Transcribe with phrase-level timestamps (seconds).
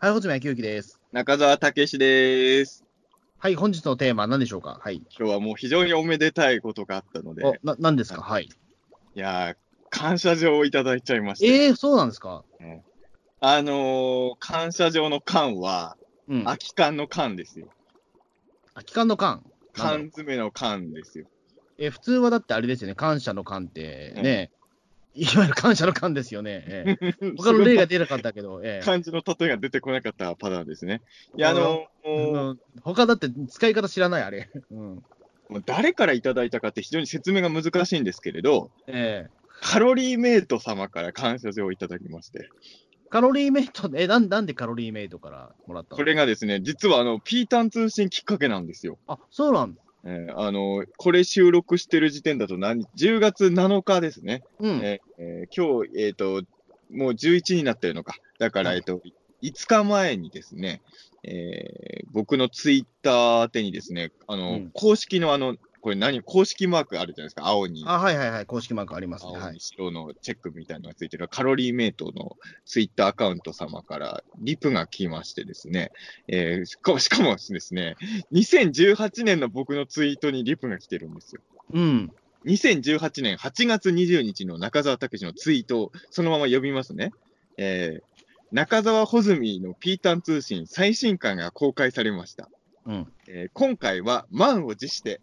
[0.00, 1.00] はい、穂積昭之です。
[1.12, 2.84] 中澤武史です。
[3.38, 4.80] はい、本日のテーマは何でしょうか？
[4.82, 4.96] はい。
[5.16, 8.20] 今日はもう非常におめでたいことがあったので、お、な、何ですか？
[8.20, 8.46] はい。
[8.46, 8.48] い
[9.14, 9.56] やー、
[9.90, 12.44] 感謝状をいただいちゃいまして、ええー、そうなんですか？
[13.40, 15.96] あのー、感謝状の缶は、
[16.28, 16.44] うん。
[16.44, 17.68] 空き缶の缶ですよ。
[18.74, 19.30] 空き缶の缶？
[19.30, 21.26] なんだろ缶う詰の缶ですよ。
[21.78, 24.50] え、普通はだってあれですよね、感謝の缶ってね、
[25.20, 26.64] いわゆる感謝の缶ですよね。
[26.66, 31.02] ええ 他の例が出なかったけど、ええ漢字の例えが出てこなかったパターンですね。
[31.36, 34.48] いや、あのー他だって使い方知らない、あれ。
[34.70, 35.02] うん。
[35.66, 42.48] 誰からいただいたかって非常に説明が難しいんですけれど、ええカロリーメイト様から感謝状をいただきまして、
[43.10, 45.96] カロリーメイト、え、なんなんでカロリーメイトからもらったの？
[45.96, 48.98] これがですね、実はあの、ピータン通信きっかけなんですよ。
[49.08, 49.82] あ、そうなんだ。
[50.08, 54.42] えーあの、これ収録してる時点だと何、10月7日ですね。
[54.58, 54.70] うん。
[54.82, 56.42] えーえー今日、えっ、と、
[56.90, 58.16] もう11になってるのか。
[58.38, 59.02] だから、はいえっ、と、
[59.42, 60.80] 5日前にですね、
[61.24, 67.46] えー僕のツイッター宛てにですね、あの、うん公式のあの、これ何、公式マークあるじゃないですか？
[67.46, 69.32] 青に、あ、はいはいはい、公式マークありますね。
[69.34, 69.60] 青にはい。
[69.60, 75.92] 白のチェックみたいなのがついてるカロリーメイトのツイッターアカウント様からリプが来ましてですね、
[76.26, 77.96] えーしかも、しかもですね、
[78.32, 81.42] 2018年の僕のツイートにリプが来てるんですよ。
[81.72, 82.12] うん。
[82.46, 87.12] 2018年8月20日の中澤武史のツイートをそのまま読みますね。
[87.56, 88.08] えー
[88.50, 92.48] 中澤穂積のピータン通信最新刊が公開されました。
[92.86, 93.12] うん。
[93.26, 95.20] えー今回は満を持して、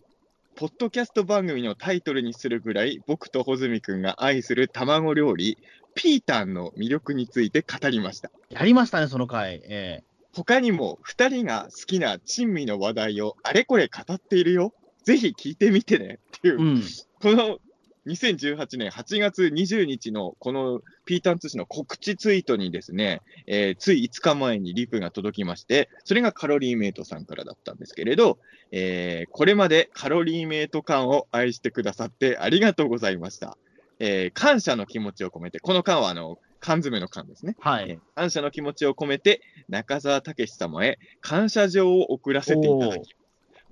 [0.55, 5.57] ポッドキャスト番組のタイトルにするぐらい僕と穂積くんが愛する卵料理、
[5.95, 8.31] ピータンの魅力について語りました。
[8.49, 9.61] やりましたね、その回。
[9.65, 10.01] え
[10.33, 14.73] 他にも2人が好きな珍味の話題をあれこれ語っているよ。
[15.03, 16.83] ぜひ聞いてみてねっていうえうん。
[17.21, 17.59] この
[18.07, 28.37] 2018年8月20日のこのピータン通信の告知ツイートにですね、えーつい5日前にリプが届きまして、それがカロリーメイトさんからだったんですけれど、
[28.71, 33.57] えーこれまでカロリーメイト缶を愛してくださってありがとうございました。
[33.99, 37.55] えー感謝の気持ちを込めて、この缶はあの缶詰の缶ですね。
[37.59, 37.99] えーはい。
[38.15, 43.24] 感謝の気持ちを込めて、中澤武史様へ感謝状を送らせていただきます。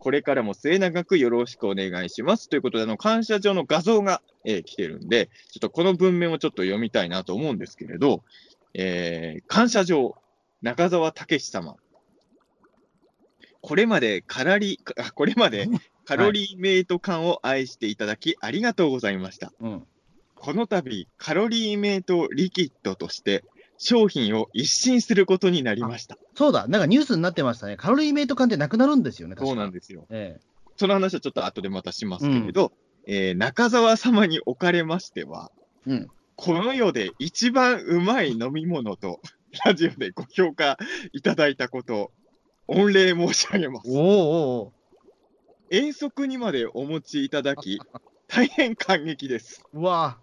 [0.04, 2.50] これからも末永くよろしくお願いします。
[2.50, 8.22] ということで、あの、感謝状の画像が、えー来てるんで、ちょっとこの文面をちょっと読みたいなと思うんですけれど、
[8.74, 10.18] えー感謝状、
[10.62, 11.78] 中澤武史様。
[13.62, 15.70] これまでカラリー、あこれまで
[16.04, 19.54] カロリーメイト缶を愛していただきありがとうございました。
[19.62, 19.88] うん。
[20.36, 23.46] この度、カロリーメイトリキッドとして
[23.84, 26.18] 商品を一新することになりました。
[26.36, 27.76] そうだ、なんかニュースになってましたね。
[27.76, 30.06] カロリーメイト缶ってなくなるんですよね、そうなんですよ。
[30.10, 30.40] え
[30.78, 32.72] その話はちょっと後でまたしますけれど、
[33.06, 35.52] えー中澤様におかれましては、
[35.86, 36.08] えうん。
[36.36, 39.20] この世で一番うまい飲み物と、
[39.66, 40.78] ラジオでご評価
[41.12, 42.12] いただいたこと、
[42.68, 44.00] 御礼申し上げますお。
[44.00, 44.74] おお
[45.70, 47.80] 遠足にまでお持ちいただき、
[48.28, 49.64] 大変感激です。
[49.74, 50.18] うわ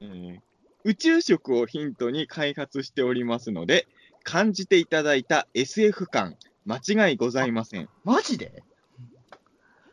[0.00, 0.40] えー
[0.84, 3.86] 宇宙食をヒントに開発しておりますので、
[4.22, 6.36] 感じていただいた SF 感、
[6.66, 6.76] 間
[7.08, 7.88] 違いございません。
[8.04, 8.62] マジで？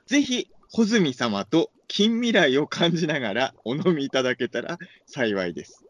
[0.06, 5.86] ぜひ、穂積様と近未来を感じながらお飲みいただけたら幸いです。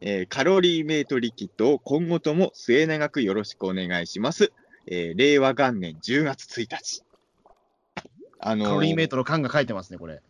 [0.00, 4.52] えーカロリーメイトリキッドを今後とも末永くよろしくお願いします。
[4.86, 7.04] えー令和元年10月1日。
[8.40, 10.20] あのーカロリーメイトの缶が書いてますね、これ。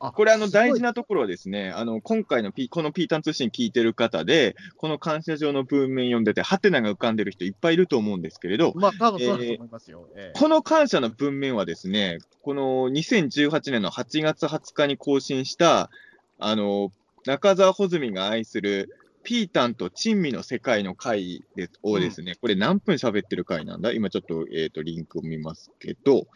[0.00, 10.08] あこれ、あの、大事なところはですね、あの、今回のピ、このピータン通信聞いてる方で、この感謝状の文面読んでて、ハテナが浮かんでる人いっぱいいると思うんですけれど、まあ、多分そうだと思いますよ。
[10.14, 10.38] ええ。
[10.38, 15.90] この感謝の文面はですね、この2018年の8月20日に更新した、
[16.38, 16.92] あの、
[17.26, 18.94] 中澤穂積が愛する、
[19.24, 23.92] ピータンと珍味の世界の回でをですね、これ何分喋ってる回なんだ？
[23.92, 26.28] 今ちょっと、えっ、と、リンクを見ますけど、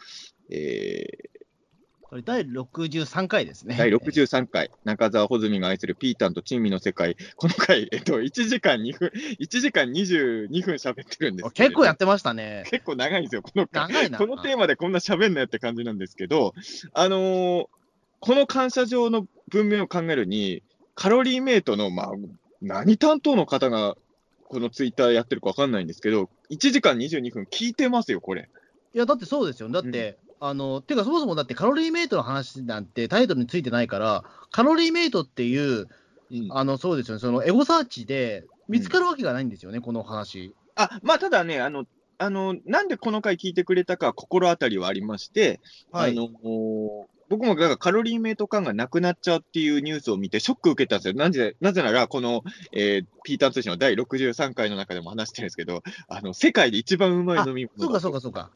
[0.51, 1.42] えー
[2.13, 3.75] これ第63回ですね。
[3.79, 7.17] 第63回、中澤穂積が愛するピータンと珍味の世界。
[7.37, 12.65] この回、えっと、1時間2分、1時間22分喋ってるんですけれど結構やってましたね。
[12.67, 13.89] 結構長いんですよ、この回。
[13.89, 14.19] 長いな。
[14.19, 16.53] このテーマでこんな喋んなよって感じなんですけど、
[16.93, 17.67] あのー
[18.21, 20.63] この感謝状の文面を考えるに、
[20.95, 22.13] カロリーメイトの、まあ、
[22.61, 23.97] 何担当の方が、
[24.45, 28.49] このツイッターやってるかわかんないんですけど、1時間22分聞いてますよ、これ。
[28.95, 29.71] いや、だってそうですよ。
[29.71, 35.87] だって、あの、てかそもそもだってカロリーメイトの話なんてタイトルについてないから、カロリーメイトっていう、
[36.33, 40.53] うんあの、そうですよね、そのエゴサーチで見つかるわけがないんですよね、この話。
[40.75, 41.85] あ、まあ、ただね、あの、
[42.19, 45.61] あの、なんでこの回聞いてくれたか心当たりはありまして、
[45.93, 46.11] はい。
[46.11, 46.29] あのー
[47.29, 51.15] 僕もだからカロリーメイト感がなくなっちゃうっていうニュースを見て、ショック受けたんですよ。
[51.15, 52.43] なぜなぜなら、この、
[52.73, 58.51] えー、ピーター通信の第63回の中でも話してるんですけど、あの世界で一番うまい飲み物そうかそうかそうか。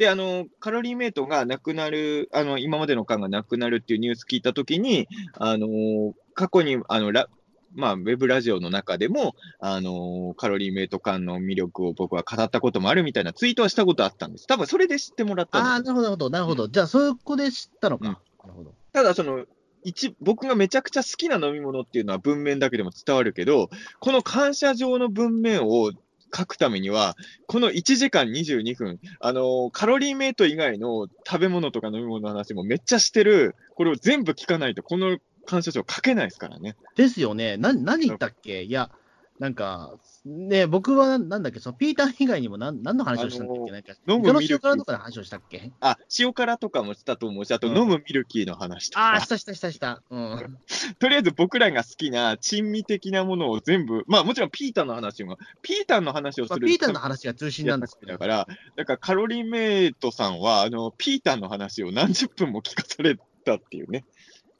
[0.00, 7.28] で、あの、カロリーメイトがなくなる、あの、今までの缶がなくなるっていうニュース聞いたときに、あの、過去に、あの、ラ
[7.74, 14.46] まあ、ウェブラジオの中でも、あのカロリーメイト缶の魅力を僕は語ったこともあるみたいなツイートはしたことあったんです。
[14.48, 16.68] 多分それで知ってもらったんですああ、なるほど、なるほど、なるほど。
[16.68, 18.08] じゃあ、そこで知ったのか。
[18.08, 18.74] うんなるほど。
[18.92, 19.44] ただ、その、
[19.84, 23.68] 一、僕がめちゃくちゃ好きな飲み物っていうのは文面だけでも伝わるけど、
[24.00, 25.92] この感謝状の文面を
[26.34, 27.16] 書くためには、
[27.46, 36.76] この1時間22分、あのーカロリーメイト以外の食べ物とか飲み物の話もめっちゃしてる、これを全部聞かないと、この感謝状書けないですからね。
[36.96, 37.56] ですよね。
[37.56, 38.62] な、何言ったっけ？
[38.62, 38.90] いや、
[39.40, 39.94] なんか、
[40.26, 45.72] ね、僕はなんだっけ、そのピーター以外にも何何の話をしたんだっけ、なんか、飲むミルキー塩辛とかの話をしたっけ？
[45.80, 50.02] あ、塩辛とかもしたと思うし、あとうん飲むミルキーの話とか、ああ、したしたしたした。
[50.10, 50.58] うん。
[51.00, 56.66] とりあえず僕らが好きな珍味的なものを全部、まあもちろんピーターの話も、ピーターの話をまあ、する。
[56.66, 58.46] ピーターの話が中心なんですけどだ、から、
[58.76, 63.16] だからカロリーメイトさんは、あの、ピーターの話を何十分も聞かされ
[63.46, 64.04] たっていうね、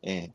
[0.02, 0.32] ええ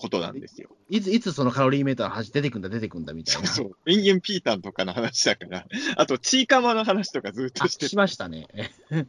[0.00, 0.70] ことなんですよ。
[0.88, 3.48] いつ、いつそのカロリーメーターの話出てくんだ、出てくんだみたいな。
[3.48, 3.76] そう。
[3.86, 5.66] 人間ピーターとかの話だから、
[5.96, 8.48] あと、チーカマの話とかずっとあしてしましたね。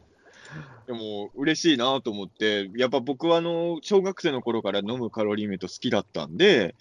[0.85, 6.75] でも、嬉しいなと思って、やっぱ僕はあの、小学生の頃から飲むカロリーメイト好きだったんで、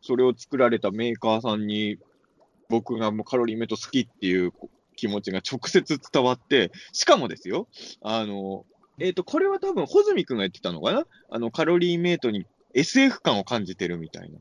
[0.00, 1.98] それを作られたメーカーさんに、
[2.68, 4.52] 僕がもうカロリーメイト好きっていう
[4.96, 7.68] 気持ちが直接伝わって、しかもですよ、
[8.00, 8.66] あの、
[8.98, 11.06] えっ、と、これは多分、穂積君が言ってたのかな？
[11.30, 12.44] あの、カロリーメイトに
[12.74, 14.38] SF 感を感じてるみたいな。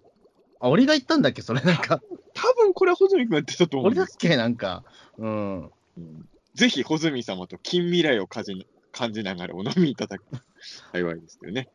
[0.59, 2.01] あ、俺が言ったんだっけ、それなんか。
[2.33, 3.91] 多分これは穂積君が言ってたと思う。
[3.91, 4.83] 俺だっけ、なんか。
[5.17, 5.61] うん。
[5.65, 5.67] う
[5.99, 10.23] んぜひ、穂積様と近未来を感じ感じながらお飲みいただく
[10.91, 11.69] 幸いですよね。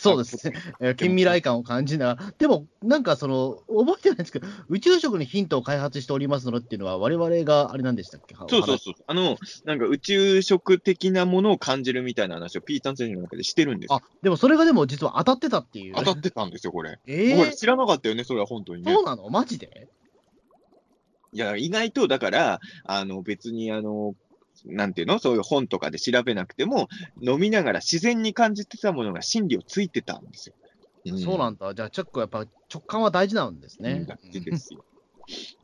[0.00, 0.54] そうですね。
[0.80, 2.32] えー近未来感を感じながら。
[2.38, 8.34] でも、なんかその、覚えてないんですけど、宇宙食にヒントを開発しておりますのっていうのは、我々があれなんでしたっけ？
[8.34, 8.94] そうそうそう。
[9.06, 13.96] あの、なんか宇宙食的なものを感じるみたいな話をピーターン選手の中でしてるんですよ。
[13.96, 15.94] あ、でもそれがでも実は当たってたっていう。
[15.96, 16.98] 当たってたんですよ、これ。
[17.06, 19.04] えー、これ知らなかったよね、それは本当にねそう。
[19.04, 19.28] なの？
[19.28, 19.88] マジで？
[21.34, 24.12] いや、意外と、だから、あの、別に、あの、
[24.64, 25.18] なんていうの？
[25.18, 26.88] そういう本とかで調べなくても、
[27.20, 30.54] 飲みながら自然に感じてたものが真理をついてたんですよ。
[31.18, 31.74] そうなんだ。
[31.74, 34.06] じゃあ、ちょっとやっぱ直感は大事なんですね。
[34.06, 34.84] 大事ですよ。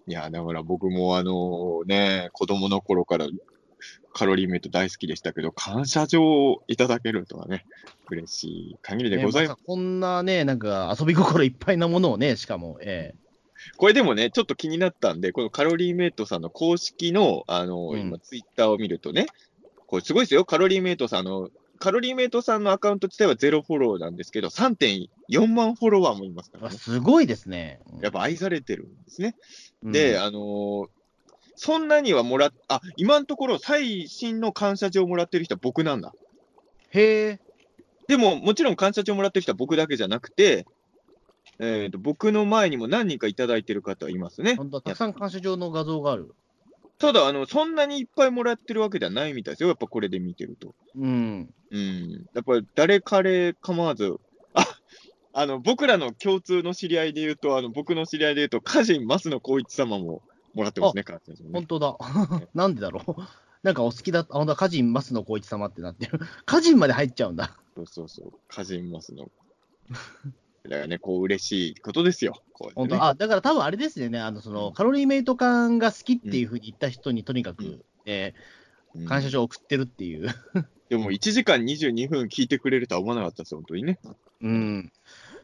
[0.07, 3.29] いや、だから僕もあのね、子供の頃から
[4.13, 7.67] カロリーメイト大好きでしたけど、感謝状をいただけるとはね、
[8.11, 9.51] 嬉しい限りでねございます。
[9.51, 13.15] まさかこんなね、なんか遊び心いっぱいなものをね、しかも、え
[13.77, 19.27] これでもね、ちょっと気になったんで、このカロリーメイトさんの公式の、あの、うん今、ツイッターを見るとね、
[19.87, 26.77] これすごいですよ、カロリーメイトさんあの、カロリーメイトさんのアカウント自体はゼロフォローなんですけど、3.4万フォロワーもいますかえらね。
[26.77, 27.81] すごいですね。
[28.01, 29.37] やっぱ愛されてるんですね。
[29.85, 30.89] うんで、あのー
[31.61, 36.15] そんなにはもらっ、あ、今のところ最新の感謝状をもらってる人は僕なんだ。
[36.91, 37.41] へえ、
[38.07, 40.67] でも、もちろん感謝状もらってる人は僕だけじゃなくて、
[41.61, 44.55] えーと、僕の前にも何人かいただいてる方いますね。
[44.57, 46.35] 本当だたくさん感謝状の画像がある。
[46.99, 49.69] ただ、あの、そんなにいっぱいもらってるわけではないみたいですよ。
[49.69, 50.75] やっぱこれで見てると。
[50.97, 51.55] うん。
[51.71, 52.27] うん。
[52.35, 54.17] やっぱり誰彼構わず、
[54.55, 54.67] あ、
[55.33, 60.23] あの、僕らの共通の知り合いで言うと、あの、僕の知り合いで言うと、歌人増野光一様も
[60.55, 61.19] もらってますね、ね
[61.53, 61.97] 本当だ。
[62.55, 63.23] なんでだろう。
[63.63, 66.21] なんかお好きだ、あ、本当だ、歌人増野光一様ってなってる。
[66.43, 67.57] 歌人まで入っちゃうんだ。
[67.77, 69.31] そうそうそう、歌人増野。
[70.69, 72.43] だからね、こう、嬉しいことですよ。
[72.53, 74.21] こね本当あ、だから多分あれですよね。
[74.21, 78.35] あの、その、カロリーメイト感が好きっていうふうに言った人にとにかく、うんえ
[78.95, 80.29] うんー感謝状を送ってるっていう。
[80.89, 83.99] でも、1時間22分聞いてくれるとは思わなかったです、本当にね。
[84.41, 84.93] うん。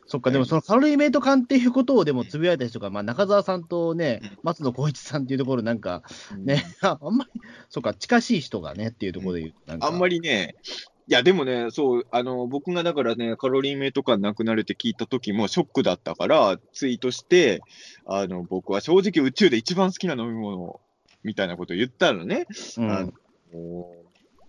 [0.07, 6.03] そっか、でもそのカロリーメイト感っていうことをでもつぶやいた人が、まあ中澤さんとね、松野光一さんっていうところなんか、
[6.39, 7.41] ね、あ あんまり、
[7.71, 10.57] そっか、近しい人がねっていうところで言うとなんか、あんまりね、
[11.07, 17.61] いや、でもね、そう、あの、僕がだからね、カロリーメイト感なくなるって聞いた時もショックだったから、ツイートして、
[18.07, 20.81] あの、僕は正直宇宙で一番好きな飲み物、
[21.23, 22.47] みたいなことを言ったのね。
[22.79, 23.13] うんあの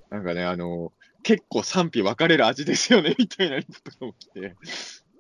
[0.10, 0.94] なんかね、あの、
[1.24, 3.64] 結構賛否分かれる味ですよね、 みたいなこ
[4.00, 4.56] とが起きて、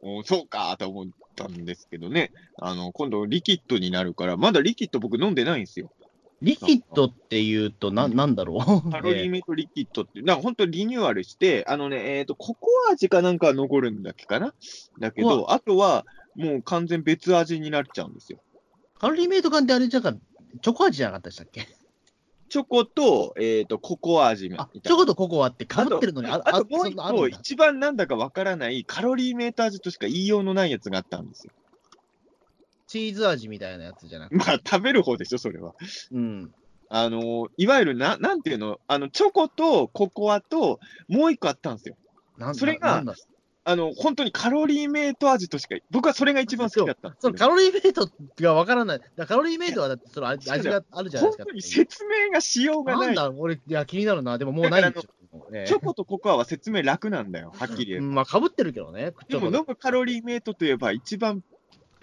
[0.02, 5.92] おそうかと思ったんですけどね、あの、今度リキッドになるから、まだリキッド僕飲んでないんですよ。
[6.42, 8.60] リキッドっていうと、な、なんだろう？
[8.92, 14.54] カロリーメイトリキッドって、なんか本当リニューアルして、あのね、えっ、と、ココア味かなんかは残るんだっけかな？
[15.00, 18.40] だけコど、あとはもう完全別味になっちゃうんですよ。
[19.00, 21.68] カロリーメイト感ってあれじゃか、チョコ味じゃなかったでしたっけ？
[22.48, 31.54] チョコと、えっ、と、ココア味みたチョコとココアってかぶってるのに、あとあともう一個、一番なんだかわからないカロリーメーター味としか言いようのないやつがあったんですよ。
[32.88, 34.36] チーズ味みたいなやつじゃなくて。
[34.38, 35.74] まあ、食べる方でしょ、それは。
[36.12, 36.52] うん。
[36.90, 41.96] あの、いわゆるな、なんていうの、あの、チョコとココアと、もう一個あったんですよ。
[42.38, 43.04] なんそれが
[43.68, 48.08] あの、本当にカロリーメイト味としか、僕はそれが一番好きだったそのカロリーメイト
[48.40, 49.02] がわからない。
[49.28, 51.44] カロリーメイトはだってその味味があるじゃないですか。
[51.44, 53.00] 本当に説明がしようがな。
[53.00, 54.38] ないんだ、俺、いや、気になるな。
[54.38, 55.10] でももうないんでしょ。
[55.52, 58.04] ええチョコとココアは説明楽なんだよ、はっきり言う。
[58.04, 59.14] うんまあ、かぶってるけどね。
[59.28, 61.42] でも、飲むカロリーメイトといえば、一番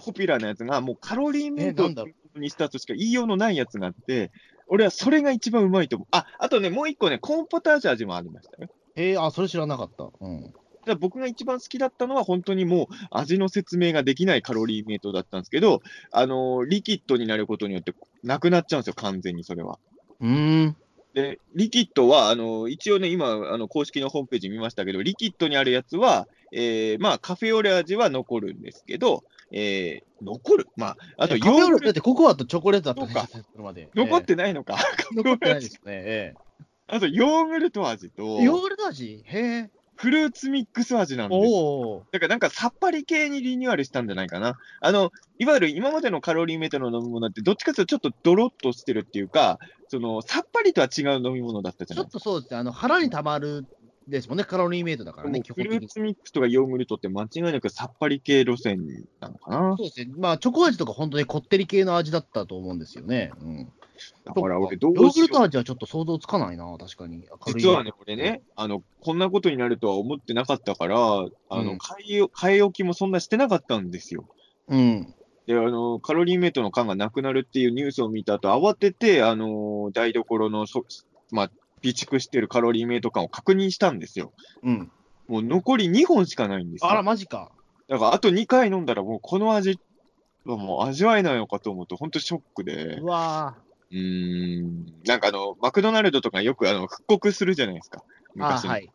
[0.04, 1.88] ポピュラーなやつが、もうカロリーメイト
[2.36, 4.30] にしたとしか言いようのないやつがあって、
[4.66, 6.08] 俺はそれが一番うまいと思う。
[6.10, 8.68] あ、あとね、もう一個ね、コーンポタージュ味もありましたよ。
[8.96, 10.08] へえ、あ、それ知らなかった。
[10.20, 10.52] うん。
[10.84, 15.80] だ僕が一番好きだったのは、本当にもう味の説明ができないカロリーメイトだったんですけど、
[16.10, 17.92] あのーリキッドになることによって、
[18.22, 19.78] なくなっちゃうんですよ、完全にそれは。
[20.20, 20.76] うーん。
[21.14, 33.28] で、リキッドは、あのー一応ね、今、あの公式のホームページ見ましたけど、リキッドにあるやつは、えーまあ、カフェオレ味は残るんですけど、えー残るまあ、あと、ヨーグルト、ってココアとチョコレートだったか
[33.74, 33.88] ね。
[33.92, 34.76] 残っえてないのか。
[35.12, 36.02] え残ってないですね。
[36.04, 36.34] え
[36.86, 39.22] あと、ヨーグルト味とえ、ヨーグルト味？
[39.24, 39.70] へえ。
[39.96, 41.48] フルーツミックス味なんです。
[41.48, 42.06] おお。
[42.12, 44.58] だからなんかさっぱり系にリニューアルしたんじゃないかな。
[44.80, 52.58] あの、いわゆる今までのカロリーメイトの飲み物って、どっちかというとちょっとドロッとしてるっていうか、その、さっぱりとは違う飲み物だったじゃちょっないとそうですね。
[52.60, 53.66] あの、腹にたまる
[54.08, 54.44] ですもんね。
[54.44, 55.88] カロリーメイトだからね、基フルー本的に。
[55.88, 58.86] ツミックスとかヨーグルトって間違いなくさっぱり系路線
[59.20, 59.76] なのかな。
[59.76, 60.12] そうですね。
[60.18, 63.32] まあ、チョコ味とか本当にこってり系の味だったと思うんですよね。
[63.40, 63.72] うん。
[64.24, 65.28] だから俺どヨーグル。
[65.28, 67.24] ト味はちょっと想像つかないな、確かに。
[67.54, 74.26] 実はね、俺ね、あの、こんなことになるとは思ってなかったから、あうの、ん買い、買い置きもそんなしてなかったんですよ。
[74.68, 75.14] うん。
[75.46, 80.84] で、あの、カロリーメイトの缶がなくなるっていうニュースを見た後、慌てて、あの、台所のそ、
[81.30, 81.50] まあ、
[81.82, 84.32] 備蓄してるカロリーメイト缶を確認したんですよ。
[84.62, 84.92] うん。
[85.28, 86.90] もう残り2本しかないんですよ。
[86.90, 87.50] あら、マジか。
[87.88, 89.80] だから、あと2回飲んだら、もうこの味
[90.44, 93.06] はもう味わえないのかと思うと、本当ショックでう。
[93.06, 93.56] わ
[93.90, 94.84] うーん。
[95.04, 97.98] なんかあの、マクドナルドとかよくあの、復刻するじゃないですか。
[98.36, 98.88] ーあ昔はい。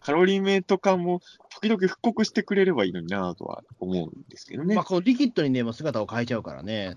[0.00, 1.20] カロリーメイト缶も、
[1.60, 4.74] 時々復刻してくれればいいのになとは思うんですけどね。
[4.74, 6.96] まあ、このリキッドにね、もう姿を変えちゃうからね。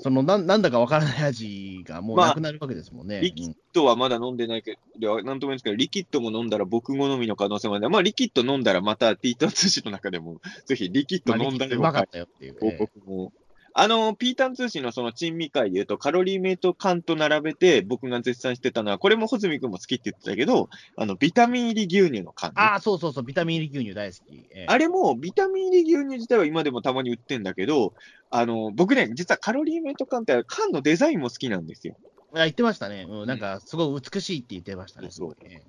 [0.00, 3.20] そのなんなんだかわからない味がもうまあなくなるわけですもんね。
[3.20, 7.90] リキッうんドはまだ飲んでないけど、なんとも言うんですけど、リキッドも飲んだら僕好みの可能性もある。
[7.90, 12.56] まあ、リキッド飲んだらまたピーター通信の中でも、ぜひリキッドまあ飲んだらまかったよっていう。
[12.60, 13.32] 報告も。
[13.74, 22.54] あの、ピータン通信のその珍味会で言うと、カロリーメイト缶と並べて僕が絶賛してたのは、これも穂積君も好きって言ってたけど、あの、ビタミン入り牛乳の缶、ね。
[22.56, 24.46] ああ、そうそうそう、ビタミン入り牛乳大好き。
[24.50, 27.94] ええあれも、ビタミン入り牛乳自体は今でもたまに売ってんだけど、
[28.30, 31.96] あの、僕ね、実はカロリーメイト缶って缶のデザインも好きなんですよ。
[32.34, 33.06] あ言ってましたね。
[33.08, 35.08] うん、なんか、すごい美しいって言ってましたね。
[35.10, 35.62] そうそうすごいね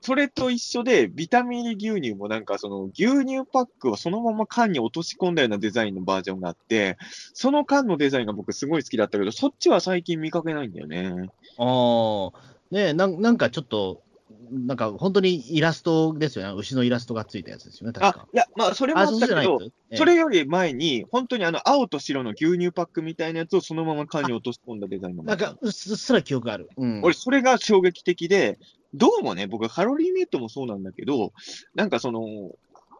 [0.00, 6.96] それと一緒で、ビタミン入り牛乳もなんかその牛乳パックをそのまま缶に落とし込んだようなデザインのバージョンがあって、
[7.34, 11.28] その缶のデザインが僕すごい好きだったけど、そっちは最近見かけないんだよね。
[11.58, 14.02] ああ、ねえなん、なんかちょっと、
[14.50, 16.52] なんか本当にイラストですよね。
[16.58, 26.68] 牛のイラストがついたやつですよね、確あか。、いや、まあそれもああ、ったけど、そええそれより前に、本当にあの青と白の牛乳パックみたいなやつをそのまま缶に落とし込んだデザインのなんかうっすうっすら記憶ある。
[26.76, 27.00] うん。
[27.02, 28.58] 俺、それが衝撃的で、
[28.92, 31.32] どうもね、僕、カロリーメイトもそうなんだけど、
[31.74, 32.50] なんかその、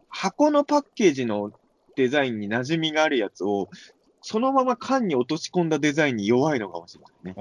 [0.09, 1.51] 箱のパッケージの
[1.95, 3.69] デザインに馴染みがあるやつを、
[4.21, 7.33] そのまま缶に落とし込んだデザインに弱いのかもしれないね。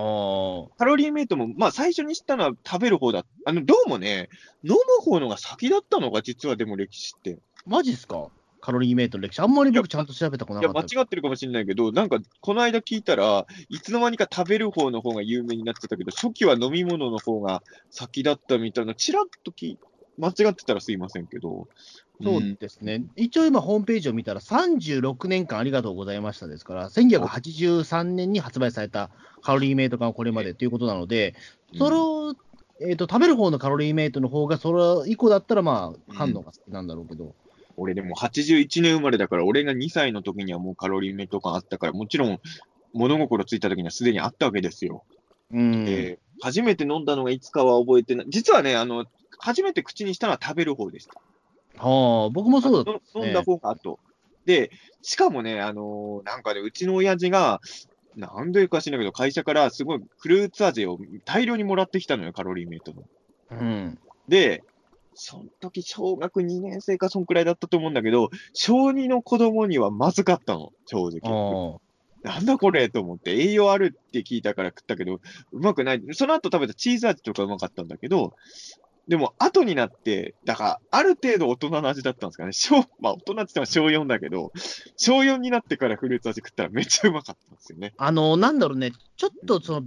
[0.78, 3.24] カロリーメイトも、まあ最初に知ったのは食べる方だ。
[3.44, 4.28] あの、どうもね、
[4.64, 7.38] 飲む方のが先だったのが実はでも歴史って。
[7.66, 8.28] マジっすか？
[8.62, 9.40] カロリーメイトの歴史。
[9.40, 11.00] あんまり僕ちゃんと調べたこといや、間なかった。
[11.00, 19.78] 違ってるかもしれないけど、なんか、この間聞いたら、いつの間にか食べる方の方が有名になってたけど、初期は飲み物の方が先だったみたいな、ちらっとき
[20.18, 21.68] 間違ってたらすいませんけど。
[22.22, 23.04] そうですね。
[23.16, 29.10] 一応今ホームページを見たら36年間ありがとうございましたですから、1983年に発売された
[29.42, 31.34] カロリーメイトがこれまでということなので、
[31.78, 32.34] それを、
[32.82, 37.34] えっ、と、食べる方のカロリーメイトの方が、それ以降だったらまあ、反応が好きなんだろうけど。
[37.76, 42.40] 俺でも81年生まれだから、俺が2歳の時にはもうカロリーメイト感あったから、もちろん
[42.92, 45.04] 物心ついた時にはすでにあったわけですよ。
[45.52, 45.84] うん。
[45.86, 48.26] で初めて飲んだのがいつかは覚えてない。
[48.28, 49.04] 実はね、あの、
[49.40, 51.14] 初めて口にしたのは食べる方でした。
[51.78, 53.98] はあ、僕もそうだった、の飲んだ方が後。
[54.44, 54.70] で、
[55.02, 57.60] しかもね、あのーなんかね、うちの親父が、
[58.16, 63.02] なんでか知らないけど、会社からすごいフルーツ味を大量にもらってきたのよ、カロリーメイトの。
[63.50, 63.98] うん。
[64.28, 64.62] で、
[65.14, 71.80] その時小学2年生かそんくらいだったと思うんだけど、小2の子供にはまずかったの、正直。
[72.22, 75.20] なんだこれと思って、栄養あるって聞いたから食ったけど、
[75.52, 76.02] うまくない。
[76.12, 78.34] その後食べたチーズ味とかうまかったんだけど、
[79.10, 82.52] でも後になって、だから、ある程度大人の味だったんですかね。
[82.52, 84.52] 小、 まあ大人って言っても小4だけど、
[84.96, 87.92] 小4になってからフルーツ味食ったらめっちゃうまかったんですよね。
[87.96, 89.82] あの、なんだろうね、ちょっとその、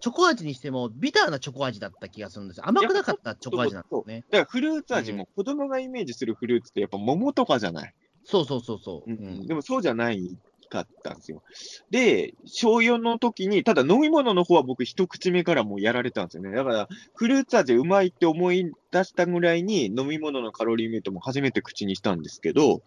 [0.00, 2.68] チョコ味にしても、ビターなチョコ味だった気がするんですよ。
[2.68, 4.26] 甘くなかったチョコ味なんですよね。
[4.30, 7.94] だからフルーツ味も子供がイメージするフルーツってやっぱ桃とかじゃない。
[8.24, 9.10] そうそうそうそう。
[9.10, 10.36] ううんんでもそうじゃない
[10.68, 11.42] かったんですよ。
[11.90, 16.52] で、小4の時に、ただ飲み物の方は僕一口目からもうやられたんですよね。
[16.52, 22.82] だから、フルーツ味うまいって思い出したぐらいに飲み物のカロリーメイトも初めて口にしたんですけど、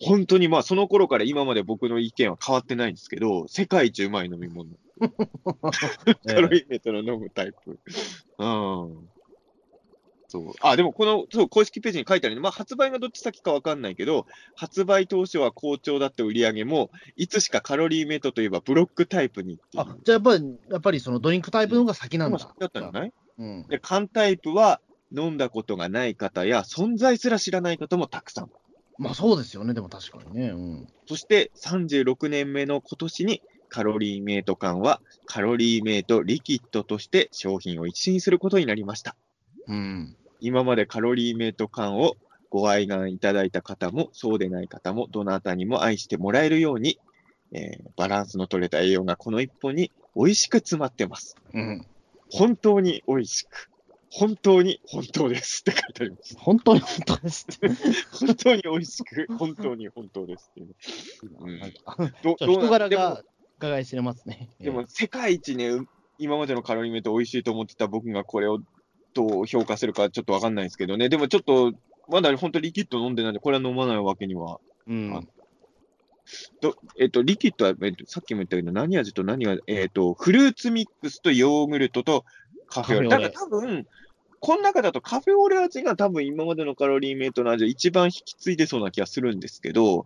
[0.00, 4.70] 本当にまあその頃から今まで僕の意見は変わってないんですけど、世界一うまい飲み物。
[6.26, 7.78] カロリーメイトの飲むタイプ。
[8.38, 9.08] うん。
[10.28, 10.52] そう。
[10.60, 12.40] あ、でもこの、そう、公式ページに書いてあるね。
[12.42, 19.58] まあ、発売がどっち先かわかんないけど、発売当初は好調だった売り上げも、いつしかカロリーメイトといえばブロックタイプに。
[19.76, 22.38] あ、じゃあやっぱり、やっぱりそのドリンクタイプの方が先なんだ。
[22.58, 23.12] だったんじゃない？
[23.38, 23.66] うん。
[23.68, 24.80] で、缶タイプは、
[25.16, 28.50] 飲んだことがない方や、存在すら知らない方もたくさん。
[28.98, 30.48] まあそうですよね、でも確かにね。
[30.48, 30.86] うん。
[31.06, 39.16] そして、36年目の今年に、カロリーメイト缶は、カロリーメイトリキッドとして商品を一新することになりました。
[39.68, 40.16] うん。
[40.40, 42.16] 今までカロリーメイト缶を
[42.50, 46.98] ご愛願いただいた方も、そうでない方も、どなたにも愛してもらえるように、
[47.52, 51.36] えーバランスの取れた栄養がこの一本に美味しく詰まってます。
[51.54, 51.86] うん。
[52.30, 53.70] 本当に美味しく、
[54.10, 56.36] 本当に本当ですって書いてあります。
[56.38, 57.68] 本当に本当ですって。
[58.12, 60.74] 本当に美味しく、本当に本当ですっていうね。
[61.98, 63.22] うん人柄が
[63.58, 64.50] 伺い知れますね。
[64.60, 65.86] でも、世界一ね、う
[66.18, 68.60] 今までのカロリーメイト美味しいと思ってた僕がこれを
[69.16, 71.08] どう評価するかちょっとわかんないですけどね。
[71.08, 71.72] でもちょっと、
[72.08, 74.60] まだ本当リキッド飲んでないんで、これは飲まないわけには。
[74.86, 75.28] えーうん。
[76.60, 82.24] どえっと、リキッドは、えっと、さっきも言ったけど、何味と何が、えっと、フルーツミックスとヨーグルトと
[82.68, 83.08] カフェオレ。
[83.08, 83.86] カフェオレだから多分、
[84.40, 90.04] この中だとカフェオレ味が多分今までのカロリーメイトの味を一番引き継いでそうな気がするんですけど、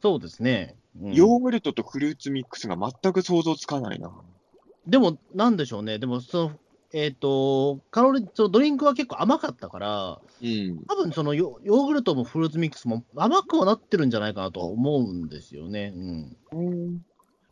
[0.00, 0.74] そうですね。
[1.00, 4.10] うんヨーグルトとフルーツミックスが全く想像つかないな。
[4.86, 5.98] でも、なんでしょうね。
[5.98, 6.58] でも、その、
[6.92, 10.84] えっ、と、カロリー、そのドリンクは結構甘かったから、うん。
[10.88, 15.92] 多分そのヨヨーグルトもフルーツミックスも甘くはなってるんじゃないかなとは思うんですよね。
[16.52, 17.02] うん。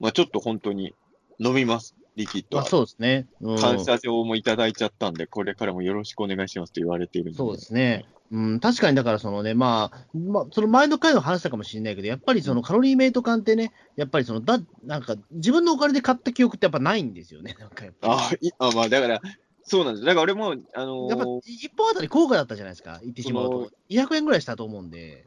[0.01, 0.95] まあちょっと本当に
[1.39, 2.63] 飲みます、リキッドは。
[2.63, 3.27] まあそうですね。
[3.43, 7.35] うん、感謝状もいただいちゃったんで、これからもよろしくお願いしますと言われている。
[7.35, 8.07] そうですね。
[8.31, 17.57] うん、確かにだからそのね、まあ、まあ、その前の回の話したかもしれないけど、やっぱりそのカロリーメイト缶ってね、やっぱりそのだ、なんか自分のお金で買った記憶ってやっぱないんですよね。
[17.61, 19.21] なんかやっぱあいあ、まあだから、
[19.63, 20.05] そうなんです。
[20.05, 21.41] だから俺も、あのーやっぱ1
[21.77, 23.71] 本あたり高価だったじゃないですか、言ってしまうそと。
[23.91, 25.25] 200円ぐらいしたと思うんで。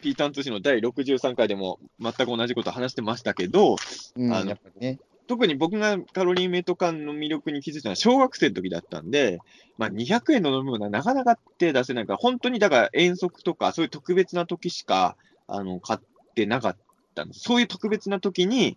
[0.00, 3.76] ピータン通信の第63回でも全く同じこと話してましたけど、
[4.16, 4.98] うん、あのやっぱりね。
[5.30, 9.38] 特に僕がカロリーメイト缶の魅力に気づいたのは小学生の時だったんで、
[9.78, 15.16] まあ、200円の飲み物はなかなか手出せないから、本当にだから遠足とか、そういう特別な時しか
[15.46, 16.00] あの買っ
[16.34, 16.76] てなかっ
[17.14, 17.42] たんです。
[17.42, 18.76] そういう特別な時に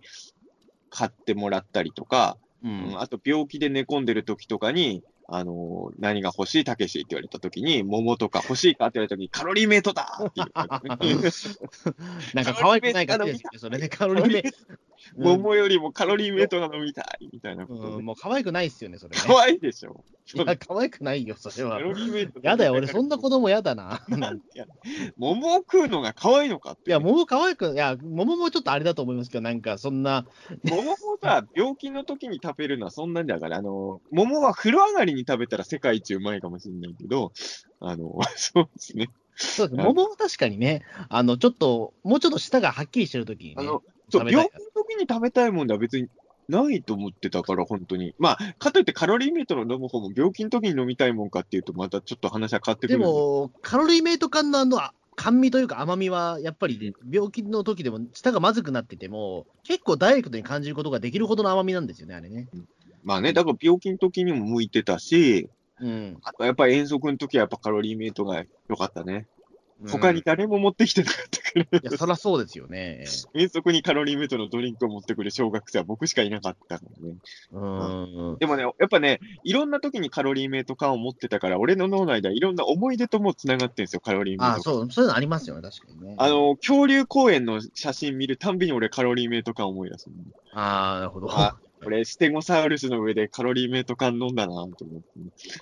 [0.91, 3.01] 買ってもらったりとか、ううんん。
[3.01, 10.41] あと病気で寝込んでる時とかに、あのー何が欲しいたけしって言われた時に、桃とか欲しいかって言われた時に、カロリーメイトだって。
[12.35, 14.49] なんか可愛くない感じですよね、それね、カロリーメイト。
[15.15, 19.21] うん桃よりもカロリーメイトが飲みたいみたいなことでうん、もう可愛くないっすよね、それね。
[19.25, 20.03] 可愛いでしょ。
[20.35, 21.79] いや、可愛くないよ、それはカ。
[21.79, 24.01] ロリーメイトやだよ、俺、そんな子供やだな。
[24.07, 24.41] なん
[25.17, 26.89] 桃を食うのが可愛いのかって。
[26.89, 30.25] いや、桃可愛く、いや、桃もちょっとあれだと思いますけど、なんか、そんな、
[30.63, 37.33] 桃もさ、病気の時に食べるのはそんなんだから、あの、桃は風呂上がりに食べたら世界一うまいかもしれないけど、
[37.79, 39.09] あの、 そうですね。
[39.35, 46.07] そうですはい桃は確かにね、あの、ちょっと、もうちょっと舌がはっきりしてるときにね、あの、病気の時に食べたいもんでは別に
[46.49, 48.13] ないと思ってたから、本当に。
[48.19, 53.07] まあ、かといってカロリーメイトの飲む方も病気の時に飲みたいもんかっていうと、またちょっと話は変わってくでるんで。
[53.07, 62.49] も、カロリーメイト缶のあの、あ甘味というか甘みは、やっぱり病気の時でも舌がまずくなってても、結構ダイレクトに感じることができるほどの甘みなんですよね、あれね。
[63.03, 66.17] まあね、だから病気の時にも向いてたし、うん。
[66.23, 69.27] あとやっぱり遠足の時はやっぱカロリーメイトが良かったね。
[69.89, 73.05] 他に誰も持ってきてなかったから、いや、そらそうですよね。
[73.33, 77.17] 遠足にカロリーメイトのドリンクを持ってくる小学生は僕しかいなかったからね。
[77.51, 78.37] うん。
[78.39, 84.73] でもね、やっぱね、いろんな時にカロリーメイト缶を持ってたから、俺の脳内ではいろんな思い出とも繋がってるんですよ、カロリーメイあト缶。
[84.73, 86.15] そう、そういうのありますよね、確かにね。
[86.17, 90.15] あ、の、恐竜公園の写真見るたんびに俺カロリーメイト缶思い出すの。
[90.53, 91.31] ああ、なるほど。
[91.31, 94.85] あ俺、ステゴサウルスの上でカロリーメイト缶飲んだなと思って、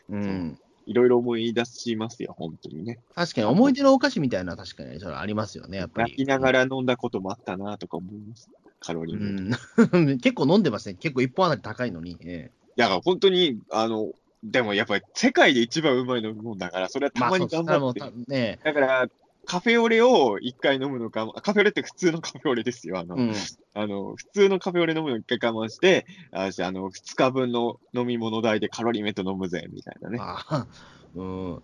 [0.10, 0.60] うん。
[0.86, 3.00] いろいろ思い出しますよ、本当にね。
[3.16, 6.12] 確かに、思い出のお菓子みたいな、確かに、それありますよね、やっぱり。
[6.12, 8.50] 泣きながら飲んだこともあったなとか思います。
[8.80, 9.92] カロリー。
[9.94, 10.96] うん、 結構飲んでますね。
[10.96, 12.18] 結構一本あたり高いのに。
[12.22, 14.12] ええだから本当に、あの、
[14.44, 18.00] でもやっぱり世界で一番うまい飲み物だから、それはたまに頑張って。
[18.00, 19.08] まあねだから、
[19.46, 23.00] カフェオレを一回飲むのか、カフェオレって普通のカフェオレですよ。
[23.00, 23.34] あの、うん、
[23.74, 30.18] あの普通のカフェオレ飲むの一回我慢して、あああの、二日分の飲み物代でカロリーメイト飲むぜ、みたいなね。
[30.22, 30.68] ああ、
[31.16, 31.62] うん。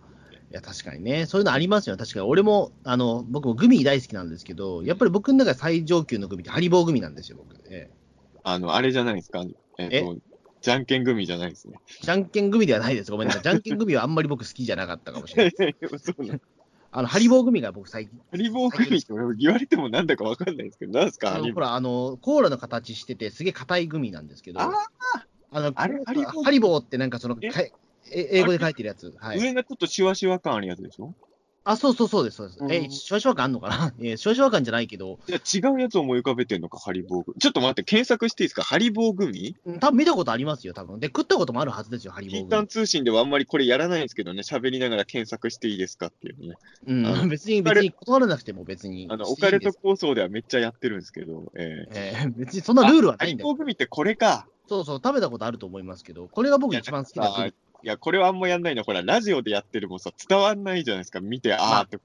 [0.50, 1.26] いや、確かにね。
[1.26, 1.96] そういうのありますよ。
[1.96, 2.26] 確かに。
[2.26, 7.54] 俺も、あの、僕もグミ大好きなんですけど、やっぱり僕の中で最上級のグミってハリボーグミなんですよ、僕。
[7.70, 7.90] ええ
[8.44, 9.44] あの、あれじゃないですか？
[9.78, 10.16] えっ、と、
[10.62, 11.78] じゃんけん組じゃないですね。
[12.02, 13.10] じゃんけんグミではないです。
[13.10, 13.42] ごめんなさい。
[13.42, 15.76] じゃんけんグミはあんまり僕好きじゃなかったかもしれない。
[15.98, 16.40] そうなの
[16.90, 18.18] あの、ハリボーグミが僕最近。
[18.30, 19.06] ハリボー組って
[19.38, 24.70] 言われてもなんだかわかんないですけど、なんですかあのほら、あの、コーラの形してて、すげえ硬いグミなんですけど、あ
[25.50, 26.12] あの、あれハ
[26.50, 27.72] リボーってなんかその、え？
[28.10, 29.14] 英語で書いてるやつ。
[29.18, 29.38] はい。
[29.38, 31.12] 上がちょっとシワシワ感あるやつでしょ？
[31.70, 32.58] あ、そうそうそうです、そうです。
[32.60, 33.92] うんえ、シュワシュワ感あんのかな？
[34.00, 37.34] え、シュワシュワ感じゃないけど、じゃあ違うやつを思い浮かべてんのか、ハリボーグ。
[37.38, 38.62] ちょっと待って、検索していいですか？
[38.62, 39.54] ハリボーグミ？
[39.66, 40.98] うん多分見たことありますよ、多分。
[40.98, 42.66] で、食ったこともあるはずですよ、ハリボーグミピータン。
[42.66, 46.54] 通信ではあんまりこれやらないんですけどね、喋りながら検索していいですかっていうね。
[47.06, 49.06] あうん、 別に、別に断らなくても別に。
[49.10, 53.48] あの、オカルト構想ではめっちゃやってるんですけど、えーえー 別にそんなルールはハリないんだよ。
[53.48, 54.46] ボーグミってこれか。
[54.68, 57.50] そうそう、食べたことあると思いますけど、これが僕一番好きな。
[57.82, 58.82] いや、これはあんまやんないな。
[58.82, 61.20] ほら、ラジオでやってるもんさ、伝わんないじゃないですか。
[61.20, 61.98] 見て、あーって。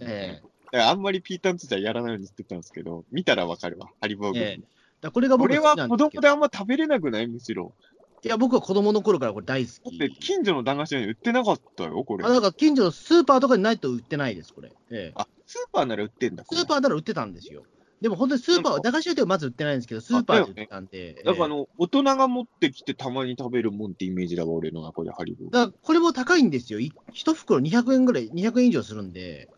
[0.00, 3.90] ええだからあんまりピータン通信はやらないようにしてたんですけど、見たらわかるわ。
[4.00, 4.44] ハリボーグミ。
[4.44, 4.64] ええ
[5.00, 7.26] だこれがこれ僕好きなは子供んであんま食べれなくない？
[7.26, 7.74] むしろ。
[8.22, 9.98] いや、僕は子供の頃からこれ大好き。
[9.98, 12.24] だって近所の駄菓子屋に売ってなかったよ、これ。
[12.24, 14.72] あ、だから近所のスーパーとかにないと売ってないです、これ。
[14.90, 16.44] ええあ、スーパーなら売ってんだ。
[16.44, 17.64] スーパーなら売ってたんですよ。
[18.00, 21.22] でも本当にスーパー駄菓子屋ではまず売ってないんですけど、スーパーで売ってたんで。
[21.24, 26.80] えだからあの、大人が持ってきてたまに食べるもんってイメージだわ、俺の中でハリボーえだこれも高いんですよ。
[26.80, 29.48] い一袋200円ぐらい、200円以上するんで。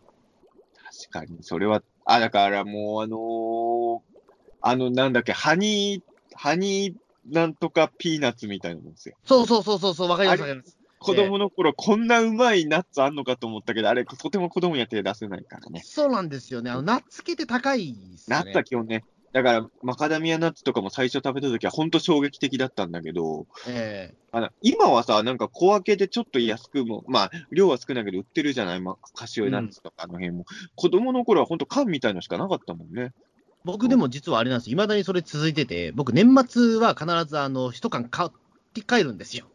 [1.11, 4.17] 確かに、それは、あ、だからもう、あのー
[4.63, 9.17] あの、なんだっけ、ハニー、ハニーなんとかピーナッツみたいなもんですよ。
[9.27, 10.76] そうそうそうそうそう、わかりますわかります。
[10.99, 15.83] 子供の頃、こんなうまいナッツあんのかと思ったけど、あれ、とても子供には手出せないからね。
[15.85, 16.71] そうなんですよね。
[16.71, 18.45] あの、ナッツ系って高いですよね。
[18.45, 30.47] ナッツは基本ね、だから、マカダミアナッツとかも最初食べた時は本当衝撃的だったんだけど、えあの今はさ、なんか小分けでちょっと安くも、まあ、量は少ないけど売ってるじゃない、まあ、カシオナッツとかあの辺も。
[30.75, 33.13] 子供の頃は本当缶みたいのしかなかったもんね。
[33.65, 34.77] 僕でも実はあれなんですよ。
[34.77, 38.31] 未だにそれ続いてて、僕年末は必ずあの、一缶買っ
[38.73, 39.47] て帰るんですよ。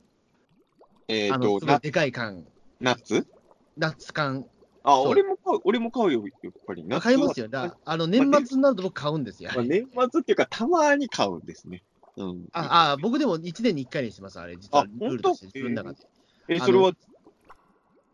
[1.11, 2.45] えっ、あの、とナ、すごいでかい缶。
[2.79, 3.27] ナッツ？
[3.75, 4.45] ナッツ缶。
[4.83, 6.85] あ、俺も買う、俺も買うよ、やっぱり。
[7.01, 7.49] 買いますよ。
[7.49, 9.51] だあの、年末になると僕買うんですよ。
[9.53, 11.83] まあ、年末っていうか、たまに買うんですね。
[12.15, 12.45] うん。
[12.53, 14.55] ああ、僕でも1年に1回にしてます、あれ。
[14.55, 16.07] 実はあルールとして自分の中で。
[16.47, 16.91] え、あのそれは、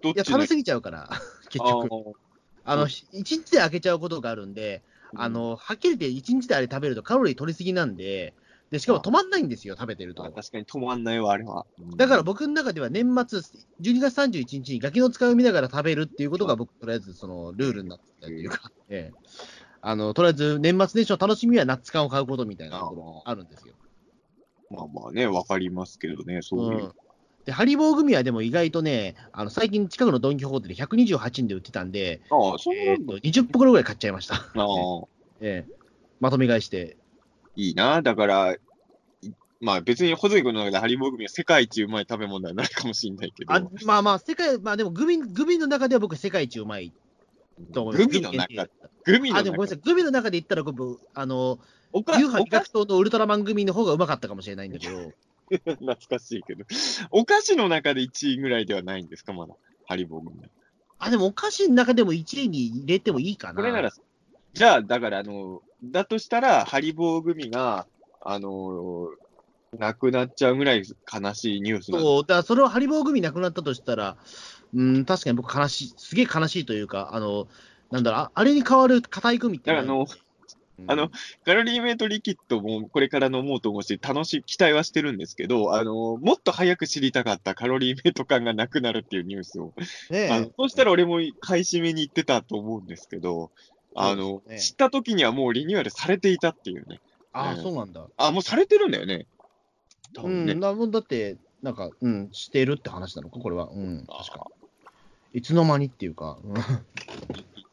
[0.02, 1.10] どっいや、食べ過ぎちゃうから、
[1.50, 2.16] 結局。
[2.64, 4.84] あの、うん1日で開けちゃうことがあるんで、
[5.16, 8.34] あ、の、はっきり言って1日であれ食べるとカロリー取りすぎなんで、
[8.72, 10.24] で、しかも止まんないんですよ、食べてると。
[10.24, 11.66] あ確かに止まんないわ、あれは。
[11.80, 13.40] うんだから僕の中では年末、
[13.80, 19.18] 12月31日にガキの使いを見ながら食べるっていうことが僕、とりあえずそのルールになってたというか、ええ。
[19.82, 23.74] あの、とりあえず年末年始の楽しみはナッツ缶を買うことみたいなところがあるんですよ。
[24.70, 26.68] まあまあね、わかりますけどね、そういう。
[26.68, 26.92] うん。
[27.46, 33.14] で、ハリボーグミはでも意外とね、あの、最近近くのドン・キホーテで128円で売ってたんで、ああ、そうなんだ。
[33.24, 34.36] 20袋ぐらい買っちゃいました。
[34.36, 35.08] ああ、
[35.42, 35.72] ええ。
[36.20, 36.98] まとめ買いして。
[37.58, 38.02] いいな。
[38.02, 38.58] だから、い
[39.60, 46.94] まあ別にホズミ君の中でハリボーグミは世界一うまい食べ物ではないかもしれないけど、あまあまあ、世界、まあでもグミ、グミの中では僕世界一うまい
[47.74, 48.08] と思います。
[48.08, 48.68] グミの中
[49.04, 51.60] グミのあ、でもごめんな中さい、グミの中で言ったら僕、あの、
[51.92, 55.12] おかユーハおか味覚糖のウルトラマングミの方がうまかったかもしれないんだけど、
[55.50, 56.66] 懐かしいけど、
[57.10, 59.56] お菓子の中で1位ぐらいではないんですか、まだ。
[59.88, 60.50] ハリボーグミは。
[61.00, 63.54] あ、でもお菓子の中でも1位に入れてもいいかな。
[63.56, 63.92] これなら、
[64.58, 67.86] じゃあ、だから、あの、だとしたら、ハリボーグミが、
[68.22, 69.10] あの、
[69.78, 74.18] なくなっちゃうぐらい悲しいニュースなんそう、だからそれをハリボーグミなくなったとしたら、
[74.74, 77.48] うん、確かに僕悲しい、すげえ悲しいというか、あの、
[77.92, 80.08] なんだろう、ああれに代わる硬いグミってだからあの
[80.80, 80.92] うん。
[80.92, 81.10] あの、
[81.44, 89.74] カロリーメイトリキッドもこれから飲もうと思うし、楽しい、期待はしてるんですけど、あの、もっと早く知りたかったカロリーメイト感がなくなるっていうニュースを。
[90.10, 93.52] ねあのそうしたら俺も買い占めに行ってたと思うんですけど、
[94.00, 97.00] あの、ね知った時にはもうリニューアルされていたっていうね。
[97.34, 98.06] ああ、うんそうなんだ。
[98.18, 99.26] あ、もうされてるんだよね。
[100.16, 100.54] 多う分ね。
[100.54, 103.70] ん、だもうだって、なんか、うん、してるって話なのか、これは。
[103.70, 104.46] うん、あ確か。
[105.34, 106.38] いつの間にっていうか、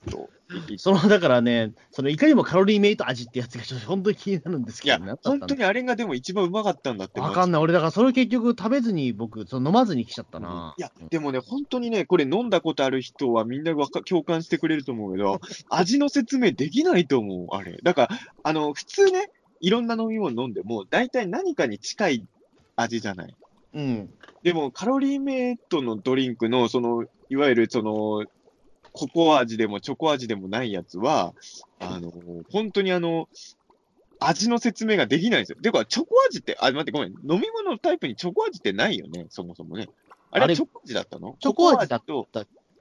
[0.06, 7.20] うんその、だからね、そのいかにもカロリーメイト味ってやつがちょっと本当に気になるんですいやけど、なんだったんだ本当にあれがでも一番うまかったんだって。
[7.20, 7.62] わかんない。
[7.62, 10.74] 俺、だからそれ結局食べずに僕、その飲まずに来ちゃったな。
[10.76, 15.40] いや、でもね、本当にね、これ飲んだことある人はみんなわか共感してくれると思うけど、
[15.70, 17.78] 味の説明できないと思う、あれ。
[17.82, 18.08] だから、
[18.42, 22.26] あの、普通ね、いろんな飲み物飲んでも、大体何かに近い
[22.76, 23.34] 味じゃない。
[23.74, 24.10] うん。
[24.42, 28.24] でも、カロリーメイトのドリンクの、その、いわゆるその、
[28.94, 31.34] ココア味でもチョコ味でもないやつは、
[31.80, 32.12] あの、
[32.52, 33.28] 本当にあの、
[34.20, 35.58] 味の説明ができないんですよ。
[35.60, 37.08] てか、チョコ味って、あ、待って、ごめん。
[37.10, 39.88] 飲み物のタイプにチョコ味ってないよね、そもそもね。
[40.30, 41.36] あれあれチョコ味だったの？
[41.40, 42.28] チョコ味だと、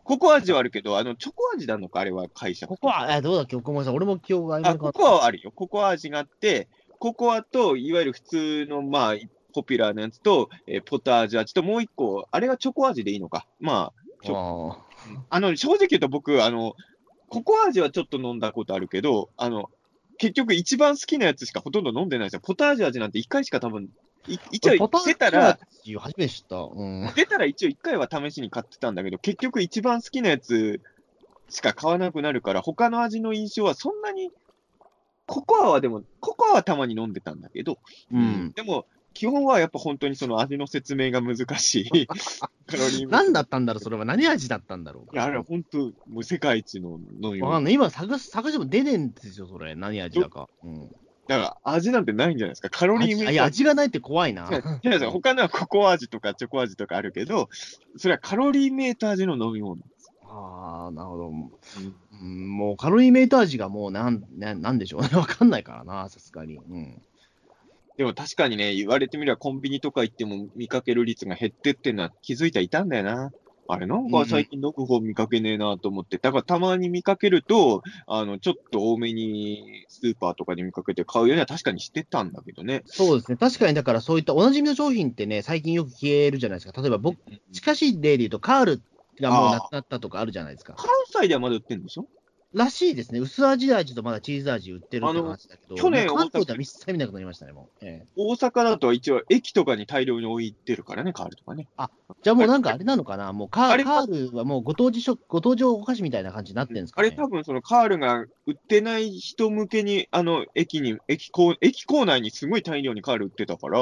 [0.03, 2.67] ココア味はあるけど、あの、チョコ味なのか、あれは会社。
[2.67, 3.95] ここは、え、どうだっけ、ごめんなさい。
[3.95, 5.51] 俺も記憶があ、ココアはあるよ。
[5.51, 6.67] ココア味があって、
[6.99, 9.15] ココアと、いわゆる普通の、まあ、
[9.53, 13.47] ポピュラーなやつと、えーポタージュ味と、もう一個、あれがチョコ味でいいのか。
[13.59, 14.92] まあ、ちょあ
[15.29, 16.75] あの、正直言うと僕、あの、
[17.29, 19.69] ココア味はちょっと飲んだことあるけど、あの、
[20.17, 22.41] 結局一番好きなやつしかほとんど飲んでないんですよ。
[22.43, 23.89] ポタージュ味なんて一回しか多分、
[24.27, 25.57] い一応出たら、、
[25.99, 26.57] 初めて知った。
[26.57, 27.11] うん。
[27.15, 30.81] 出たら一応一回は試しに買ってたんだけど、結局一番好きなやつ
[31.49, 34.31] しか買わなくなるから、他の味の印象はそんなに、
[35.25, 37.79] ココアはでも、ココアはたまに飲んでたんだけど、
[38.11, 38.51] うん。
[38.53, 42.07] でも、基本はやっぱ本当にその味の説明が難しい。
[42.67, 44.05] カロリー何だったんだろう、それは。
[44.05, 45.15] 何味だったんだろう。
[45.15, 47.45] いや、あれは本当、もう世界一の飲み物。
[47.47, 47.73] わかんない。
[47.73, 49.75] 今探す、探しても出ねえんですよ、それ。
[49.75, 50.49] 何味だか。
[50.63, 50.89] うん。
[51.27, 52.69] だから味なんてないんじゃないですか。
[52.69, 53.23] カロリーメイト。
[53.25, 54.49] 味いや、味がないって怖いな。
[54.51, 57.49] 違う違う違う 他のはココア味とかチョコ味とかあるけど、
[57.97, 59.81] それはカロリーメイト味の飲み物。
[60.25, 61.29] ああ、なるほど。
[61.29, 65.09] うん、もうカロリーメイト味がもうなん、なんなんでしょうね。
[65.15, 66.57] わかんないからな、さすがに。
[66.57, 67.01] うん。
[67.97, 73.31] でも確かにね、言われてみればコンビニとか行っても見かける率が減ってってんのは気づいたらいたんだよな。
[73.67, 82.83] あれなんか最近飲む方見かけねえなと思って、だからたまに見かけると、あの、ちょっと多めにスーパーとかで見かけて買うようには確かにしてたんだけどね。
[82.85, 83.37] そうですね。
[83.37, 86.81] 確かに、だからそういったおなじみの商品ってね、最近よく消えるじゃないですか。
[86.81, 87.17] 例えば僕、
[87.51, 88.83] 近しい例で言うと、カール
[89.21, 90.75] がもうなくなったとかあるじゃないですか。
[90.75, 92.07] 関西ではまだ売ってんでしょ？
[92.53, 93.19] らしいですね。
[93.19, 97.85] 薄味味とまだチーズ味売ってるって話だけど、去年関東では一切見なくなりましたね、もう。
[97.85, 101.67] ええ大阪だと一応駅とかに大量に置いてるからね、カールとかね。
[102.21, 107.07] じゃあもうなんかあれなのかな、もうカーカールはもうご当地食、ご当地お菓子みたいな感じになってるんですかね。
[107.07, 113.79] あれ多分そのカールが売ってない人向けに、あの、駅に、駅構、駅構内にすごい大量にカール売ってたから、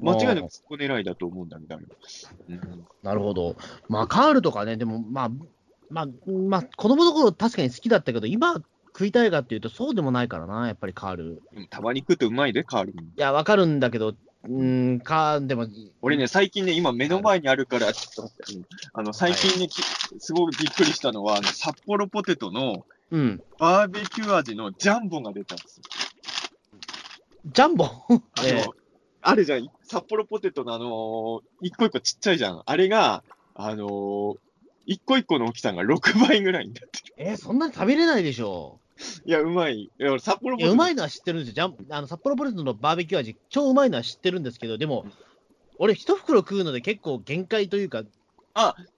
[0.00, 1.76] 間違いなくそこ狙いだと思うんだけど、
[2.48, 3.56] うんなるほど。
[3.88, 5.30] まあ、カールとかね、でも、まあ、
[5.92, 6.06] まあ、
[6.48, 8.54] まあ、子供の頃確かに好きだったけど、今
[8.94, 11.42] 食いたいかっていうと、そうでもないからな、やっぱりカール。
[11.70, 12.92] たまに食うとうまいで、カール。
[12.92, 15.66] いや、わかるんだけど、うーん、か、でも、
[16.00, 19.82] 俺ね、最近ね、今目の前にあるから、ちょっと待って、うんあの、最近ね、き
[20.18, 25.82] すごいびっくりしたのは、あの、札幌ポテトのうん、バーベキュー味のジャンボが出たんですよ。
[27.44, 27.84] ジャンボ？
[27.84, 28.66] あの、ええ
[29.20, 32.62] あるじゃん、札幌ポテトのあのー一個一個ちっちゃいじゃん。
[32.64, 33.22] あれが、
[33.54, 34.36] あのー
[34.86, 37.14] 一個一個の大きさが6倍ぐらいになってる。
[37.30, 38.80] えーそんなに食べれないでしょ。
[39.24, 39.74] いや、うまい。
[39.76, 40.72] いや、俺札幌ポテト。
[40.72, 41.74] うまいのは知ってるんですよ。
[41.90, 45.06] あの札幌ポテトのバーベキュー味、超うまいのは知ってるんですけど、でも、
[45.78, 48.02] 俺、一袋食うので結構限界というか、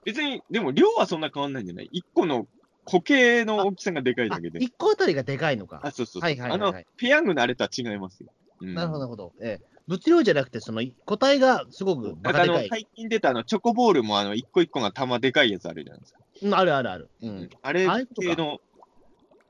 [0.05, 1.88] 別に、でも量はそんな変わんないんじゃない？
[1.92, 2.47] 一個の
[2.85, 4.59] 固形の大きさがでかいだけで。
[4.59, 5.81] 1個あたりがでかいのか。
[5.83, 6.23] あ、そうそうそう。
[6.23, 8.29] はいはいはいはいあの、ペヤングのあれとは違いますよ。
[8.61, 9.33] うんなるほど、なるほど。
[9.42, 12.68] ええ物量じゃなくて、その個体がすごくバカでかい。
[12.68, 16.18] 最近出たあのチョコボールもあの一個一個が玉でかいやつあるじゃないですか。
[16.42, 17.11] うんあるあるある。
[17.23, 17.51] うん。
[17.62, 17.87] あれ
[18.18, 18.59] 系の、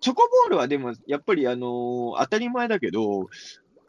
[0.01, 3.29] チョコボールはでもやっぱりあのー当たり前だけど、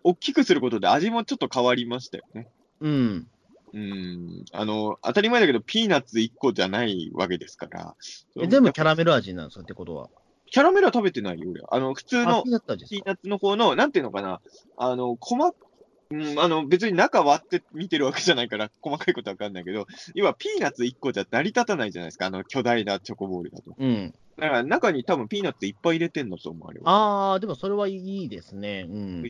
[0.03, 2.47] 大きくすることで味もちょっと変わりましたよね。
[2.79, 3.27] うん。
[3.73, 4.45] うん。
[4.53, 7.95] あの、当たり前だけど、ピーナッツ1個じゃないわけですから。
[8.39, 9.63] え全部キャラメル味なんですか？
[9.63, 10.09] ってことは。
[10.51, 11.61] キャラメルは食べてないよ、俺。
[11.69, 14.39] あの、普通あ、のピーナッツの方の、なんていうのかな、
[14.77, 15.64] あの、細か
[16.11, 23.75] うん、あの、別に中割って見てるわけじゃないから、細かいことはわかんないけど、要はピーナッツ1個じゃ成り立たないじゃないですか、あの巨大なチョコボールだと。
[23.77, 24.13] うん。
[24.37, 27.33] だから中に多分ピーナッツいっぱい入れてんのと思われは。
[27.33, 28.85] あー、でもそれはいいですね。
[28.87, 29.23] うん。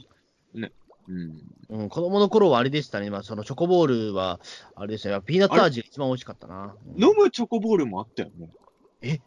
[1.07, 1.41] うん。
[1.69, 3.09] うん、子供の頃はあれでしたね。
[3.09, 4.39] まあ、そのチョコボールは、
[4.75, 5.21] あれでしたよ。
[5.21, 6.75] ピーナッツ味が一番美味しかったな。
[6.95, 8.29] うん飲むチョコボールもあったよ
[9.01, 9.21] ね。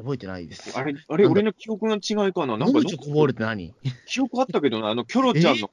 [0.00, 0.78] 覚えてないです。
[0.78, 2.56] あれ、あれ、俺の記憶の違いかな？
[2.56, 3.74] なんか飲むチョコボールって何
[4.06, 5.70] 記憶あったけどな、あの、キョロちゃんの、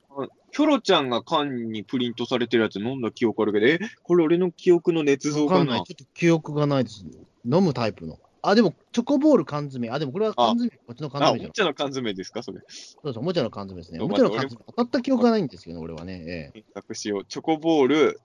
[0.52, 5.60] キョロちゃんが缶にプリントされてるやつ飲んだ記憶あるけど、え、これ俺の記憶の捏造かな？
[5.60, 5.84] わかんない。
[5.84, 7.06] ちょっと記憶がないです。
[7.46, 8.20] 飲むタイプの。
[8.42, 9.90] あ、でも、チョコボール缶詰。
[9.90, 10.70] あ、でもこれは缶詰。
[10.70, 11.50] こっちの缶詰じゃん。
[11.50, 12.62] もちゃの缶詰ですかそれ。
[12.68, 14.00] そうです、おもちゃの缶詰ですね。
[14.00, 14.60] おもちゃの缶詰。
[14.68, 16.24] 当たった記憶がないんですよね、俺はね。
[16.28, 17.26] え検索しよう。
[17.26, 18.22] チョコボール、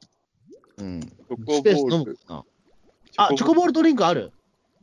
[0.78, 0.82] え。
[0.82, 1.00] うん。
[1.00, 2.14] チョコボール飲む。
[2.16, 2.44] かな？
[3.16, 4.32] あ、チョコボールドリンクある。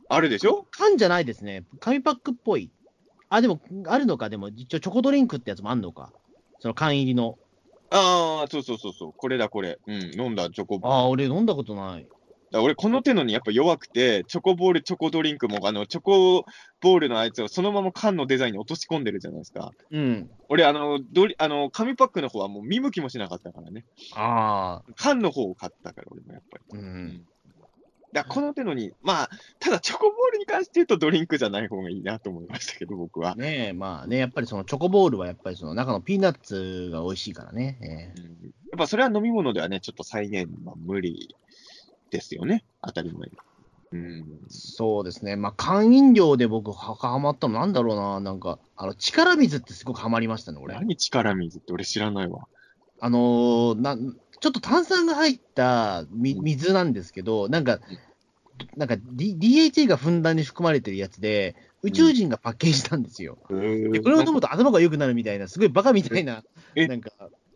[0.08, 0.66] あるでしょ？
[0.70, 1.64] 缶じゃないですね。
[1.80, 2.70] 紙パックっぽい。
[3.28, 4.30] あ、でも、あるのか？
[4.30, 6.12] でも、一応チョコドリンクってやつもあんのか？
[6.60, 7.38] その缶入りの。
[7.90, 9.12] ああ、そうそうそうそう。
[9.16, 9.78] これだ、これ。
[9.86, 10.96] うん、飲んだチョコボール。
[10.96, 12.06] ああ、俺飲んだことない。
[12.50, 16.44] ら俺、この手のにやっぱ弱くて、チョコボール、チョコドリンクも、あの、チョコ
[16.80, 19.72] ボールのあいつをそのまま缶のデザインに落とし込んでるじゃないですか。
[19.90, 20.30] うん。
[20.48, 23.84] 俺、あの、ドリ、あの、紙パックの方はもう見向きもしなかったからね。
[24.14, 24.92] ああ。
[24.96, 26.78] 缶の方を買ったから、俺もやっぱり。
[26.78, 27.26] うん。
[28.12, 33.34] だこの手のに、まあ、ただチョコボールに関して言うとドリンクじゃない方がいいなと思いましたけど、僕は。
[33.36, 37.78] ねえ、まあね、やっぱりそのチョコボールはやっぱりその中のピーナッツが美味しいからね。
[38.16, 41.34] えうんやっぱそれは飲み物ではね、ちょっと再現は無理
[42.10, 42.64] ですよね。
[42.82, 43.32] 当たり前に。
[43.92, 44.46] うんえ。
[44.48, 45.36] そうですね。
[45.36, 48.20] まあ缶飲料で僕はハマったのなんだろうな。
[48.20, 50.74] なんか、あの、力水ってすごくハマりましたね、俺。
[50.74, 52.46] 何力水って俺知らないわ。
[53.00, 53.96] あのーな、
[54.40, 57.80] ちょっと炭酸が入ったみ水なんですけど、なんか、
[58.76, 63.38] なんか、D、DHA がふんだんに含まれてるやつで、宇宙人がパッケージなんですよ。
[63.92, 66.42] でこれを飲むと頭が良くなるみたいな、すごいバカみたいな、
[66.74, 67.10] えなんか、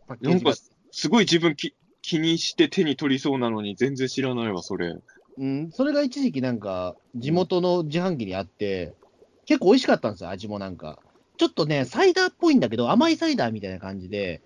[0.07, 0.61] パッケージがなんか。
[0.91, 4.95] すごい自分き気にして手に取りそうなのに全然知らないわ、それ。
[5.37, 8.93] うん、それが一時期なんか、地元の自販機にあって、
[9.45, 10.99] 結構美味しかったんですよ、味もなんか。
[11.37, 14.41] ちょっとね、サイダーっぽいんだけど、甘いサイダーみたいな感じで、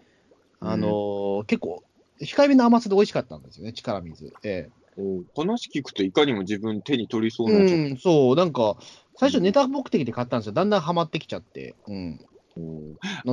[0.60, 1.84] あのー結構、
[2.22, 4.34] 控えめな甘さで美味しかったんですよね、力水。
[4.44, 4.70] え
[5.36, 7.60] 話聞くといかにも自分手に取りそうえな。
[7.60, 8.78] うん、そう、なんか、
[9.16, 10.54] 最初ネタ目的で買ったんですよ。
[10.54, 11.76] だんだんハマってきちゃって。
[11.88, 12.20] うん。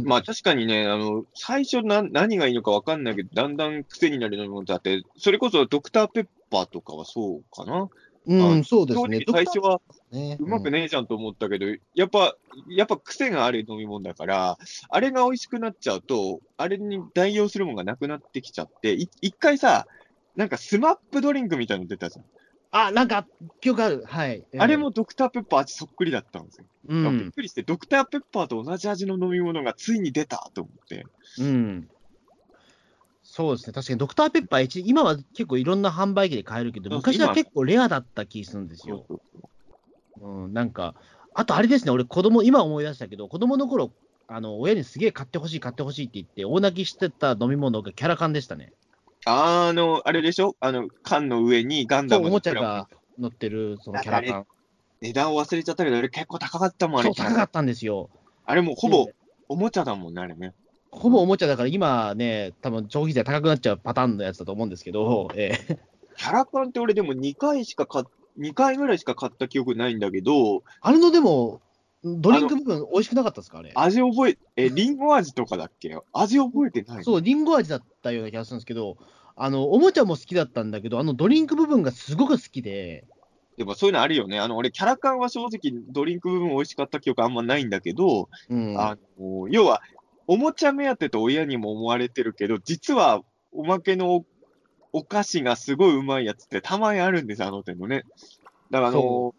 [0.04, 7.88] まあ確かにね、あの、最初な何がいいのかわかんないけど、だんだん癖になる飲み物だって、それこそドクターペッパーとかはそうかな。
[8.26, 9.24] うん、あそうですね。
[9.30, 9.80] 最初は
[10.14, 12.34] ね、うまくねえじゃんと思ったけど、やっぱ、
[12.68, 14.56] やっぱ癖がある飲み物だから、
[14.88, 19.86] あれが美味しくなっちゃうと、あれに代用するものがなくなってきちゃって、い一回さ、
[20.36, 22.24] なんかスマップドリンクみたいなの出たじゃん。
[22.70, 23.26] あ、なんか、
[23.60, 24.04] 記憶ある。
[24.06, 24.30] はい。
[24.30, 26.66] ええあれ、もドクターペッパー味そっくりだったんですよ。
[26.88, 27.32] うびっん。
[27.32, 31.04] くりして、ドクターペッパーと同じ味の飲み物がついに出たと思って。
[31.40, 31.88] うん。
[33.22, 33.72] そうですね。
[33.72, 39.04] 確かにドクターペッパー一今は結構いろんな販売機で買えるけど、昔は今結構レアだった気するんですよ。
[39.08, 39.53] そうそうう
[40.22, 40.94] ん、なんか、
[41.34, 43.90] あとあれですね、俺、子供今思い出したけど、子供の頃
[44.26, 48.72] あの親にすげえ買ってほしい、買ってほしいって言って、大泣きしてた飲み物がキャラ缶でしたね。
[49.26, 50.54] あの、あれでしょ？
[50.60, 54.46] あの、缶の上にガンダムのプラモちゃが乗ってる、そのキャラ缶。
[55.00, 57.26] 値段を忘れちゃったけど、あれ結構高かったもん、あれそう、。
[57.26, 58.08] 高かったんですよ。
[58.46, 59.06] あれもうほぼ
[59.48, 60.52] おもちゃだもんね、あれね。
[60.90, 65.78] ほぼおもちゃだから、今ね、多分消費税高くなっちゃうパターンのやつだと思うんですけど、ええ
[66.16, 68.04] キャラカンって俺でも2回しか買っ、
[68.36, 71.60] 2回ぐらいしか買った記憶ないんだけど、あれのでも、
[72.04, 73.72] ドリンク部分、美味しくなかったですか、あれ？
[73.74, 75.96] 味覚え、え、リンゴ味とかだっけ？
[76.12, 78.96] 味覚えてないそう、リンゴ味だったような気がするんですけど、
[79.36, 83.06] あの、おもちゃも好きだったんだけど、あのドリンク部分がすごく好きで、
[83.56, 84.40] でもそういうのあるよね。
[84.40, 88.80] あの、俺、キャラカンは正直ドリンク部分美味しかった記憶あんまないんだけど、うん。
[88.80, 89.80] あの、要は、
[90.26, 94.24] おもちゃ目当てと親にも思われてるけど、実はおまけの
[94.94, 98.04] おお菓子がすごいうまいやつってたまにあるんですよ、あの手のね。
[98.70, 99.34] だからあのそ、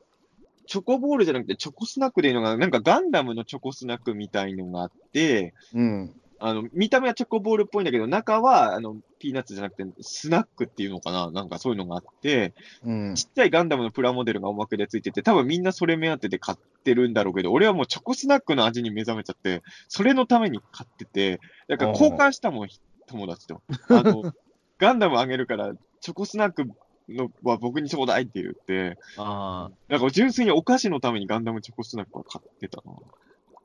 [0.67, 6.13] チョコボールじゃなくてチョコスナックでいうのが、なんかガンダムのチョコスナックみたいのがあって、うん。
[6.37, 11.31] あの、見た目はチョコボールっぽいんだけど、中は、あの、ピーナッツじゃなくて、スナックっていうのかな？
[11.31, 13.15] なんかそういうのがあって、うん。
[13.15, 21.39] ちっちゃいガンダムのプラモデルがおまけでついてて、多分みんなそれ目当てで買ってるんだろうけど、俺はもうチョコスナックの味に目覚めちゃって、それのために買ってて、
[21.69, 22.67] だから交換したもん、
[23.07, 23.61] 友達と。
[23.89, 24.33] あの、
[24.77, 26.69] ガンダムあげるから、チョコスナック
[27.09, 29.71] のは僕にちょうだいって言って、ああ。
[29.87, 32.93] なんか純粋にお菓子のためにガンダムチョコスナックは買ってたな。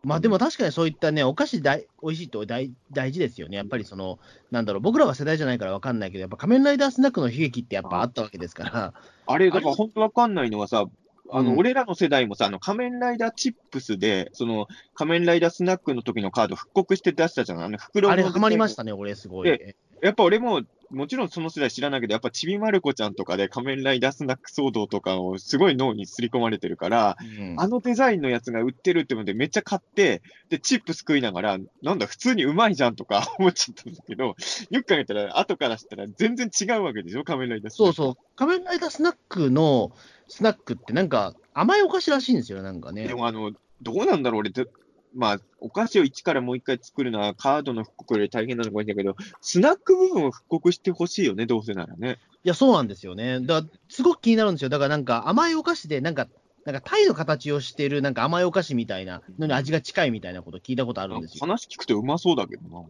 [0.02, 3.56] まあでも確かにそういったね、お菓子大美味しいと大大事ですよね。
[3.58, 4.18] やっぱりその、
[4.50, 8.94] なんだろう、僕らは世代じゃないから分かんないけど、やっぱ仮面ライダースナックの悲劇ってやっぱあったわけですから、
[9.26, 10.86] あれ、だから本当わかんないのはさ、
[11.32, 17.62] あの、うん俺らの世代もさ、あの、仮面ライダーチップスで、その、仮面ライダースナックの時のカード復刻して出したじゃん。
[17.62, 19.48] あの、袋のあれハマりましたね、俺すごい。
[19.48, 34.24] でやっぱ俺も、もちろんその世代知らないけど、やっぱちびまる子ちゃんとかで仮面ライダースナック騒動とかをすごい脳に刷り込まれてるから、うんあのデザインのやつが売ってるってのでめっちゃ買って、で、チップすくいながら、なんだ、普通にうまいじゃんとか 思っちゃったんだけど、
[34.70, 37.94] よく考えたら、後からしたら全然違うわけでしょ仮面ライダースナック。
[37.94, 39.92] そうそう、仮面ライダースナックの
[40.28, 43.14] スナックってなんか甘いお菓子らしいんですよ、なんかねで。
[43.14, 44.66] もあの、どうなんだろう、俺で、
[45.14, 52.18] まあ、お菓子を一からもう一回作るのはカードの復刻より大変なのかもしれないけど、スナック部分を復刻してほしいよね、どうせならね。
[52.44, 53.40] いや、そうなんですよね。
[53.40, 54.70] だから、すごく気になるんですよ。
[54.70, 56.28] だからなんか甘いお菓子で、なんか、
[56.64, 61.38] なんかタイの形をしているなんか甘いお菓子みたいなのに味が近いみたいなこと聞いたことあるんですよ。
[61.40, 62.84] 話聞くとうまそうだけどな。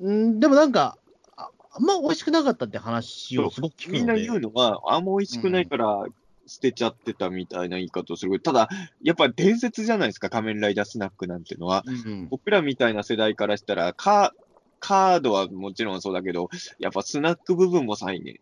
[0.00, 0.98] うん、でもなんか、
[1.36, 3.98] ああんま美味しくなかったって話をすごく聞くので。
[4.00, 6.06] みんな言うのは、あんま美味しくないから
[6.46, 8.40] 捨てちゃってたみたいな言い方をする。
[8.40, 8.68] ただ、
[9.02, 11.84] やっぱ伝説じゃないですか、仮面ライダースナックなんてのは。
[11.86, 14.32] うん僕らみたいな世代からしたら、カ
[14.80, 18.40] カードはもちろんそうだけど、やっぱスナック部分も再現。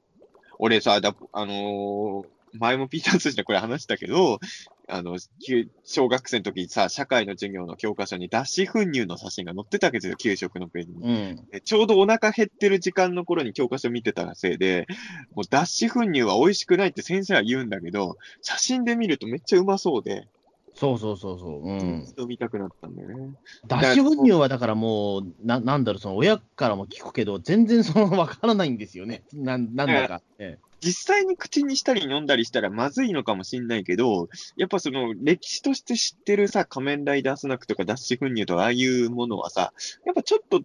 [0.59, 4.41] 俺さ、だあのー前もピーター通信でこれ話したけど、
[4.89, 10.99] あの、き小学生の時にさ、社会の授業の教科書に脱脂粉乳の写真が載ってたわけですよ、給食のページに。
[10.99, 11.49] うん。
[11.51, 14.87] でちょうどお腹減ってる時間の頃に教科書見てたせいで、
[15.35, 20.29] もう脱脂粉乳は美味しくないって先生は言うんだけど、写真で見るとめっちゃうまそうで、
[20.83, 21.63] そうそうそうそう。
[21.63, 22.03] うん。
[22.03, 23.15] 一度見たくなったんだよね。
[23.69, 29.23] 脱脂粉乳はだからもう、ななんだろう、その親からも聞くけど、全然そのわからないんですよね。
[29.33, 30.23] なんなんだか。
[30.41, 39.73] ええ実際に口にしたり飲んだりしたらまずいのかもしんないけど、やっぱその歴史として知ってるさ、仮面ライダースナックとか脱脂粉乳とかああいうものはさ、
[40.05, 40.61] やっぱちょっと、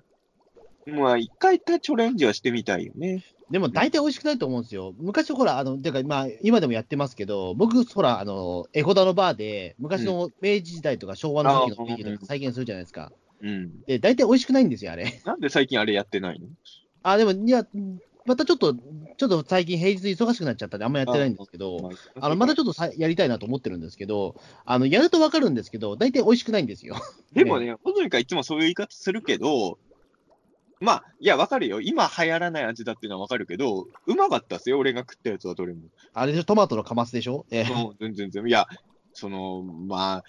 [0.88, 3.24] まあ一回チャレンジはしてみたいよね。
[3.50, 4.94] でも大体美味しくないと思うんですよ。
[4.98, 13.14] 昔ほら、あの、てかまあ、今でもやってますけど、僕、ほら、あの、エホダのバーで、昔の明治時代とか昭和の時のあー雰囲気とか再現するじゃないですか。
[13.42, 13.82] うん。
[13.88, 15.06] で、大体美味しくないんですよ、あれ。
[15.26, 16.50] なんで最近あれやってないの？
[17.04, 17.64] あ、でも、いや、
[18.26, 21.88] またちょっと、ちょっと最近平日忙しくなっちゃったんで、あんまやってないんですけど、
[22.20, 24.36] あの、またちょっとさやりたいなと思ってるんですけど、
[24.66, 26.96] あの、やるとわかるんですけど、大体美味しくないんですよ。
[27.32, 29.80] でもね、ほのりかいつもそういう言い方するけど、
[30.80, 31.82] まあ、いや、わかるよ。
[31.82, 34.78] 今流行らない味だっていうのはわかるけど、うまかったっすよ。
[34.78, 35.82] 俺が食ったやつはどれも。
[36.14, 37.46] あれでしょ、トマトのカマスでしょ？
[37.52, 38.48] ええうん、全然全然。
[38.48, 38.66] いや、
[39.14, 40.24] その、まあ、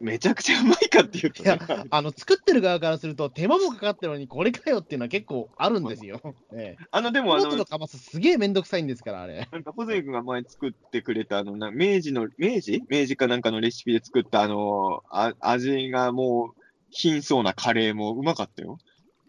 [0.00, 1.58] めちゃくちゃうまいかっていうと、いや、
[1.90, 6.20] あの、作ってる側からすると、手間もかかってるのに、これかよっていうのは結構あるんですよ。
[6.54, 9.48] ええあの、でもあのトマトの、カマスすげえめんどくさいんですから、あれ。
[9.52, 12.82] なんか、ホゼイ君が前作ってくれた、あの、な明治の、明治？
[12.88, 16.60] 明治かなんかのレシピで作った、あの、あ味がもう、
[16.90, 18.78] 貧相なカレーもうまかったよ。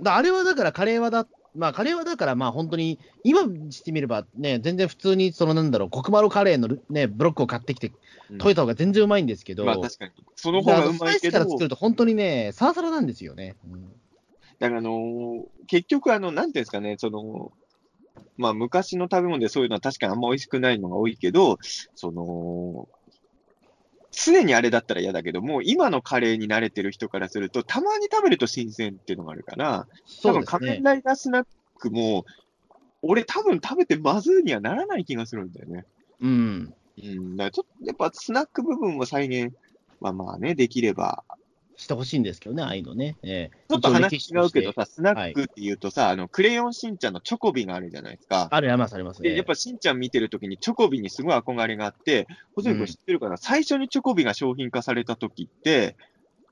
[0.04, 10.12] だあれはだから、カレーはだ、まあ、カレーはだから、まあ、本当に、今にしてみれば、ね、全然普通に、その、なんだろう、コクマロカレーのね、ブロックを買ってきて、うん溶いた方が全然うまいんですけど、まあ確かに。
[10.36, 13.56] その方がうまいけスパイスかど、ら作ると本当にね、サラサラなんですよね。
[13.72, 13.92] うん
[14.60, 17.52] だからあのー結局あの、なんていうんですかね、その、
[18.38, 21.58] まあ昔の食べ物でそういうのは確かにあんま美味しくないのが多いけど、
[21.96, 22.88] その、
[24.14, 29.88] 常にあれだったら嫌だけど、もう今のカレーに慣れてる人からすると、たまに食べると新鮮っていうのがあるから、
[30.22, 30.46] 多分。
[30.46, 31.46] 仮面ライダースナッ
[31.78, 32.26] クも、
[33.02, 35.86] 俺多分食べてまずいにはならない気がするんだよね。
[36.22, 36.74] うん。
[37.04, 37.36] うん。
[37.36, 39.54] だからちょっとやっぱスナック部分を再現
[40.00, 41.24] はまあね、できれば
[41.76, 43.18] してほしいんですけどね、ああいうのね。
[43.24, 48.48] ええちょっと話違うけどさ、スナックって言うとさ、あの、クレヨンしんちゃんのチョコビがあるじゃないですか。
[48.52, 49.30] ある、あります、ありますね。
[49.30, 55.96] で、やっぱしんちゃん見てるときにチョコビにすごい憧れがあって、ホゼ君知ってるかな、最初にチョコビが商品化されたときって、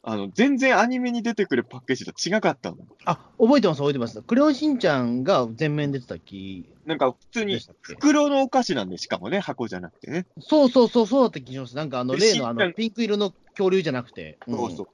[0.04, 2.78] あの、全然アニメに出てくるパッケージと違かったの。
[3.06, 4.20] あ、覚えてます、覚えてます。
[4.24, 10.26] クレヨンしんちゃんが全面出てた気なんか普通に袋のお菓子なんで、しかもね、箱じゃなくてね。
[10.40, 11.76] そうそうそう、そうだった気がします。
[11.76, 14.40] なんかあの、で例のあのピンク色の恐竜じゃなくて。
[14.48, 14.88] んそうそう。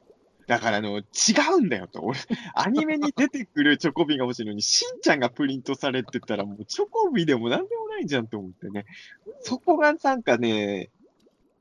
[0.48, 1.02] だからあの、違
[1.56, 2.02] うんだよと。
[2.02, 2.18] 俺、
[2.56, 8.86] アニメに出てくるチョコビが欲しいのに、しんちゃんがプリントされてたら、もうチョコビでもなんでもないじゃんと思ってね。
[9.42, 10.90] そこがなんかね、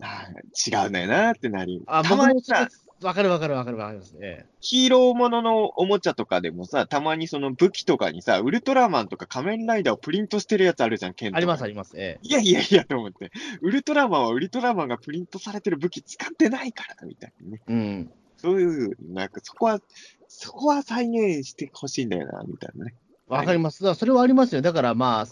[0.00, 1.82] あー違うんだよなってなり。
[1.86, 2.68] あ、たまにさ、
[3.02, 4.14] わかるわかるわかるわかります。
[4.20, 11.92] えヒーローもののおもちゃとかでもさ、たまにその武器とかにさ、ウルトラマンとか仮面ライダーをプリントしてるやつあるじゃん、剣あります、あります。
[11.96, 13.32] えいやいやいやと思って。
[13.60, 17.60] ウルトラマンはウルトラマンがプリントされてる武器使ってないから、みたいなね。
[17.68, 18.12] えうん。
[18.36, 19.80] そういう、なんかそこは、
[20.28, 22.94] そこは再現してほしいんだよな、みたいなね。
[23.28, 23.82] わかります。
[23.82, 24.62] だからそれはありますよ。
[24.62, 25.26] だからまあ、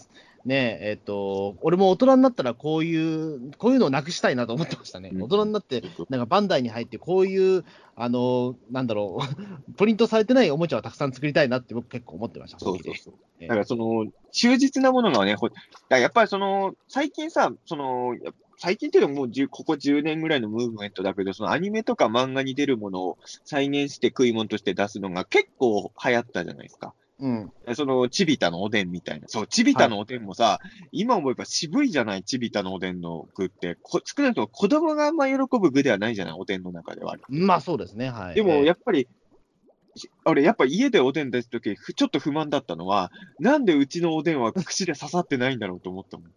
[0.45, 5.09] ねえ、えっ、と、俺も大人になったらこういう、こういうのをなくしたいなと思ってましたね。
[5.11, 9.17] うん大人になって、なんかバンダイに入って、こういう、あの、なんだろ
[9.67, 12.59] う、 プリントされてないおもちゃをたくさん作りたいなって僕結構思ってました。
[12.59, 13.13] そうそうそう。
[13.39, 15.35] ええだからその、忠実なものがね、
[15.89, 26.93] やっぱりその、最近さ、その、や最近っていうのはもう10ここ10年ぐらいのムーブメントだけど、そのアニメとか漫画に出るものを再現して食い物として出すのが結構流行ったじゃないですか。
[27.19, 27.51] うん。
[27.73, 29.27] その、チビタのおでんみたいな。
[29.27, 30.59] そう、チビタのおでんもさ、
[30.91, 33.77] 今思えば渋いじゃない、チビタのおでんの具って。
[33.81, 37.15] こ少なくとも子供があんま喜ぶ具ではないじゃない、おでんの中では。
[37.29, 38.09] まあそうですね。
[38.09, 38.35] はい。
[38.35, 39.07] でも、ええやっぱり、
[39.95, 46.27] し俺、やっぱ家でおでん出すとき、ふちょっと不満だったのは、なんでうちのおでんは串で刺さってないんだろうと思ったもん。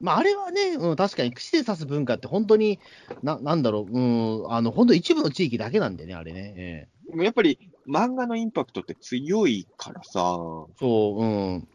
[0.00, 2.78] まあ、あれはね、うん、確かに串で刺す文化って本当に、
[3.22, 6.54] ななんだろう、うん、あの、本当一部の地域だけなんでね、あれね。
[6.56, 11.24] ええでもやっぱり、漫画のインパクトって強いからさ、そう、う
[11.56, 11.68] ん。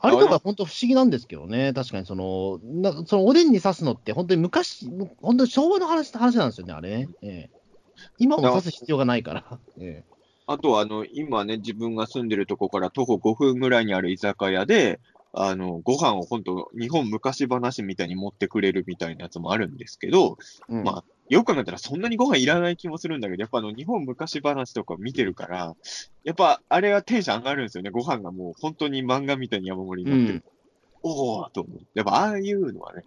[0.00, 4.88] あれとか本当不思議なんですけどね、確かにその、なそのおでんに刺すのって、本当に昔、
[5.20, 7.08] 本当に昭和の話話なんですよね、あれね。
[7.22, 7.50] ええ
[8.18, 9.58] 今も刺す必要がないから。
[9.78, 10.16] ええ
[10.48, 15.00] あとは、あの、今ね、自分が住んでるとこから徒歩5分ぐらいにある居酒屋で、
[15.38, 25.74] あの、ご飯を本当、日本昔話みたいに持ってくれるみたいなやつもあるんですけど、うんまあよく考えたらそんなにご飯いらない気もするんだけど、やっぱあの、日本昔話とか見てるから、
[26.22, 27.90] やっぱあれはテンション上がるんですよね。
[27.90, 30.44] ご飯がもう本当に漫画みたいに山盛りになってる。
[31.02, 31.80] おおと思う。
[31.94, 33.02] やっぱああいうのはね、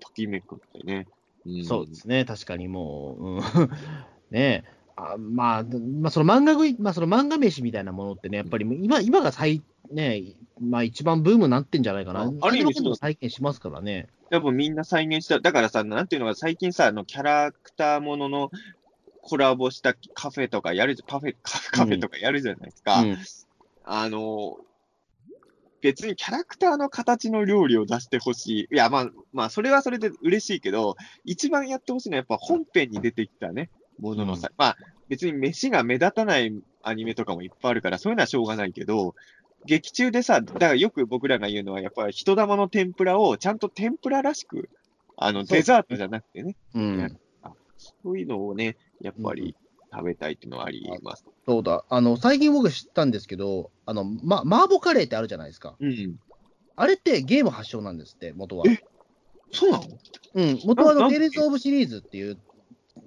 [0.00, 1.06] ときめくんでね。
[1.46, 3.40] うん、そうですね、確かにもう、うん、
[4.30, 4.64] ね
[5.00, 12.32] あまあ、まあ、その漫画食い、まあ、その漫画飯みたいなものってね、やっぱり今今が最、ね、まあ一番ブームになってんじゃないかな。
[12.40, 14.08] ある意味、も再現しますからね。
[14.30, 15.38] やっぱみんな再現した。
[15.38, 18.50] だからさ、なんていうのが、最近さ、あのキャラクターものの
[19.22, 23.00] コラボしたカフェとかやる、パフェ、カフェとかやるじゃないですか。
[23.00, 23.18] うんうん、
[23.84, 24.56] あの、
[25.80, 28.74] 別にキャラクターの形の料理を出してほしい。
[28.74, 33.70] いや、まあ、まあ、それはそれで嬉しいけど、一番やってほしいのはやっぱ本編に出てきたね、
[34.00, 34.76] もののさ、うん、まあ、
[35.08, 39.14] 別に飯が目立たないアニメとかもいっぱいあるから、そういうのはしょうがないけど、
[39.66, 44.68] 劇中でさ、だからよく僕らが言うのは、やっぱり人玉の天ぷらをちゃんと天ぷららしく、
[45.16, 47.18] あの、デザートじゃなくてね、うん、
[47.76, 49.56] そういうのをね、やっぱり
[49.92, 51.24] 食べたいっていうのはあります。
[51.46, 55.74] そうだ、あの、最近僕知ったんですけど、あの、ま、麻婆カレーってあるじゃないですか。
[55.80, 56.20] うん。
[56.76, 58.64] あれってゲーム発祥なんですって、元は。
[58.68, 58.80] え
[59.50, 59.84] そうなの？
[60.34, 62.38] うん、元はあの、テイルズ・オブ・シリーズっていう、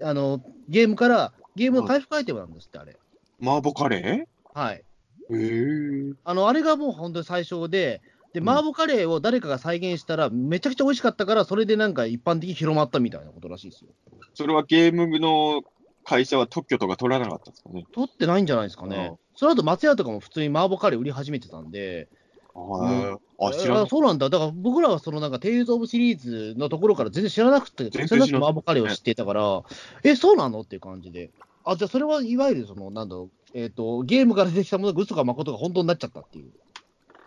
[0.01, 2.97] あの、ゲームから、ゲームの回復アイテムなんですって、あれ。
[3.41, 4.59] 麻婆カレー？
[4.59, 4.75] はい。
[4.75, 4.83] へ
[5.31, 6.13] え。
[6.23, 8.01] あの、あれがもう本当に最初で、
[8.33, 13.91] で、麻婆カレーを誰かが再現したら、めちゃくちゃ美味しかったから、それでなんか一般的に広まったみたいなことらしいですよ。
[14.33, 15.63] それはゲームの
[16.03, 17.85] 会社は特許とか取らなかったんですかね？
[17.91, 19.13] 取ってないんじゃないですかね。
[19.35, 22.07] その後松屋とかも普通に麻婆カレー売り始めてたんで、
[22.53, 24.29] あ、あ、知らそうなんだ。
[24.29, 29.63] だから僕らはそのなんか、テイルズ・オブ・シリーズのところから全然知らなくて、全然なくて麻婆カレーを知っていたから、
[30.03, 30.61] え、そうなの？
[30.61, 31.31] っていう感じで。
[31.63, 36.51] あ、じゃあそれはいわゆるその、なんだろう、えっ、ー、と、ゲームから出てきたものが嘘か誠が本当になっちゃったっていう。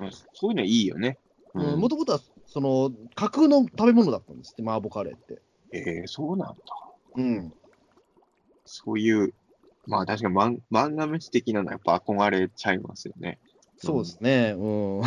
[0.01, 1.18] うん、そういうのいいよね。
[1.55, 5.41] もともとは、その、架空の食べ物だったんですって、麻婆カレーって。
[5.72, 6.55] ええー、そうなんだ。
[7.16, 7.53] うん。
[8.64, 9.33] そういう、
[9.87, 13.39] まあ確かに漫漫画飯的なのはやっぱ憧れちゃいますよね。
[13.85, 14.55] そうですね。
[14.57, 15.03] うん。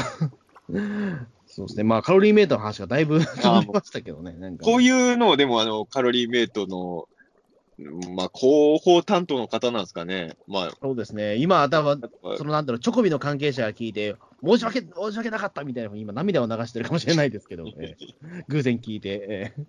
[1.48, 1.84] そうですね。
[1.84, 4.34] まあカロリーメイトの話がだいぶ 飛びましたけどね。
[4.34, 7.08] なんかこういうのをでもあの、カロリーメイトの、
[8.16, 10.36] まあ、広報担当の方なんですかね。
[10.48, 11.36] まあ、そうですね。
[11.36, 12.02] 今、多分
[12.38, 19.66] そのなんだろう、チョコビの関係者が聞いて、申し訳、申し訳なかったみたいな、今、涙を流してるかもしれないですけど、えー、 偶然聞いて、えー、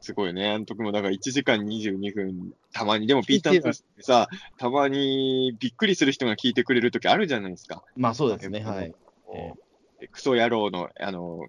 [0.00, 0.50] すごいね。
[0.50, 4.28] あの時もだから1時間22分、たまに、でもピータープスってさ、
[4.58, 7.84] たまにびっくりする人が聞いてくれる時あるじゃないですか。
[7.96, 8.94] まあそうですね、はい。
[10.10, 11.46] クソ野郎の、あの、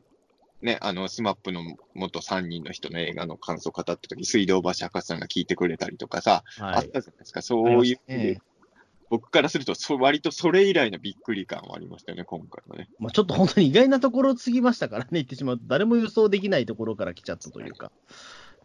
[0.61, 1.61] ね、あの、スマップの
[1.95, 7.41] 元3人の人の映画の感想を語った時、水道橋博士さんが聞いてくれたりとかさ、はい、あったじゃないですか。
[7.41, 8.41] そういう、ね、
[9.09, 12.89] 僕からするとそ、割とそれ以来のびっくり感はありましたよね、今回はね。
[12.99, 17.91] まあ、ちょっと本当に意外なところ過ぎましたからね、言ってしまうと、誰も予想できないところから来ちゃったというか。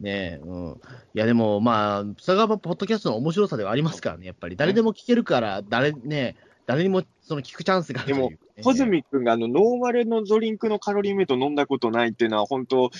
[0.00, 0.80] ねうん。
[1.14, 4.56] いや、でも、まあ、佐川ポッドキャストの面白さではありますからね、やっぱり。
[4.56, 6.36] 誰でも聞けるから、誰、ね、
[6.66, 8.32] 誰にもその聞くチャンスがある、ね、でも、
[8.62, 12.90] 穂積君があの、ノーマルのドリンクのカロリーメイト飲んだことないっていうのは、本当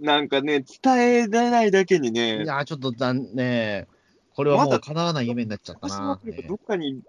[0.00, 2.44] なんかね、伝えられないだけにね。
[2.44, 3.88] いや、ちょっと残ね、
[4.34, 6.20] これはもう叶わない夢になっちゃったな。
[6.48, 7.00] どっかに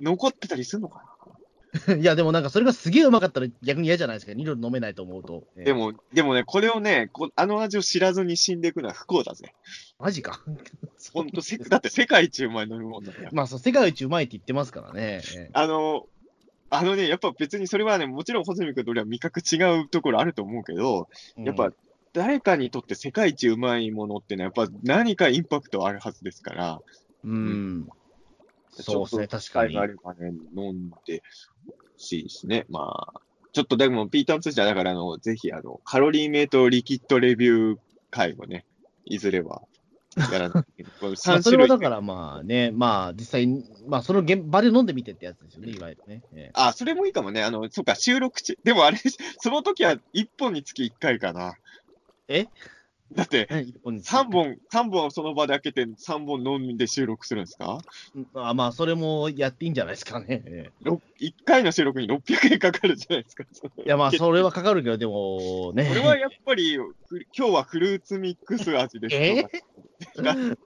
[0.00, 1.15] 残ってたりするのかな
[2.00, 4.34] いや、でもなんかそれがすげえうまかったら逆に嫌じゃないですか。
[4.34, 5.44] 二度飲めないと思うと。
[5.56, 9.54] でも、でもね、これをねこ、あの味を知らずに死んでいくのは不幸だぜ。
[9.98, 10.40] マジか。
[11.12, 13.30] ほんと、だって世界一うまい飲み物だから。
[13.32, 15.22] まあそう、世界一うまいって言ってますからね。
[15.52, 16.06] あの、
[16.68, 21.72] あのね、やっぱ別にそれはね、もちろん穂積君と俺は味覚違うところあると思うけど、やっぱ
[22.12, 26.80] 誰かにとって世界一うまいものってのは、やっぱ何かインパクトあるはずですから。
[27.24, 27.88] うん。
[28.70, 29.74] そうですね、確かに。
[30.56, 31.22] 飲んで
[31.96, 32.66] しいですね。
[32.68, 33.20] まあ、
[33.52, 37.78] ちょっとでも、ピーターン通じゃだからあの、ぜひ、あの、カロリーメイトリキッドレビュー
[38.10, 38.64] 会をね、
[39.04, 39.62] いずれは
[40.32, 40.64] やらない。
[41.16, 43.46] それはだからまあね、まあ実際、
[43.86, 46.22] まあその現場で飲んでみてってやつですよね、いわゆるね。
[46.32, 47.42] えー、あ、それもいいかもね。
[47.42, 48.58] あの、そうか、収録中。
[48.64, 48.98] でもあれ、
[49.38, 51.54] その時は1本につき1回かな。
[52.28, 52.46] え？
[53.14, 53.48] だって、
[53.84, 57.78] 3本、三本その場で開けて、3本飲んで収録するんですか？
[58.34, 60.72] あまあ、それもやっていいんじゃないですかね。
[60.84, 63.44] 1回の収録に600円かかるじゃないですか。
[63.44, 65.88] いや、まあ、それはかかるけど、でもね。
[65.88, 66.86] これはやっぱり、今
[67.32, 69.46] 日はフルーツミックス味ですえ？
[70.16, 70.58] ー、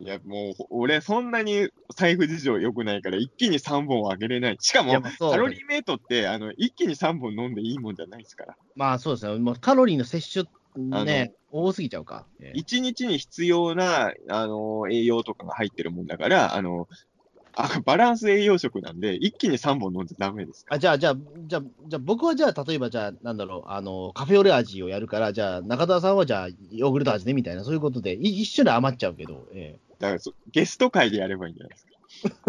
[0.00, 4.56] いや、もう、俺、そんなに財布事情良くないから、一気に3本あげれない。
[4.60, 8.56] しかも、カロリーメイトって、あの、一気に3本飲んでいいもんじゃないですから。
[8.74, 9.38] まあ、そうですね。
[9.38, 12.26] もうカロリーの摂取ね、多すぎちゃうか。
[12.40, 16.88] 1日に必要な、あの、栄養とかが入ってるもんだから、あの、
[17.58, 21.16] あバランス栄養食なんで、一気に3本飲んじゃダメですあじゃあ、じゃあ、
[21.46, 29.80] じゃあ、じゃあ僕はじゃあ、例えばじゃあ、なんだろう、あの、カフェオレ味をやるから、じゃあ、中澤さんはじゃあ、ヨーグルト味ねみたいな、そういうことで、一緒で余っちゃうけど、ええ。
[29.98, 31.96] だからゲスト会でやればいいんじゃないですか。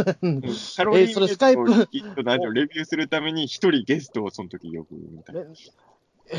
[0.75, 1.21] カロリーメイト
[2.41, 5.41] をレビューするために、一人ゲストをその時呼ぶみたいな。
[5.41, 5.45] え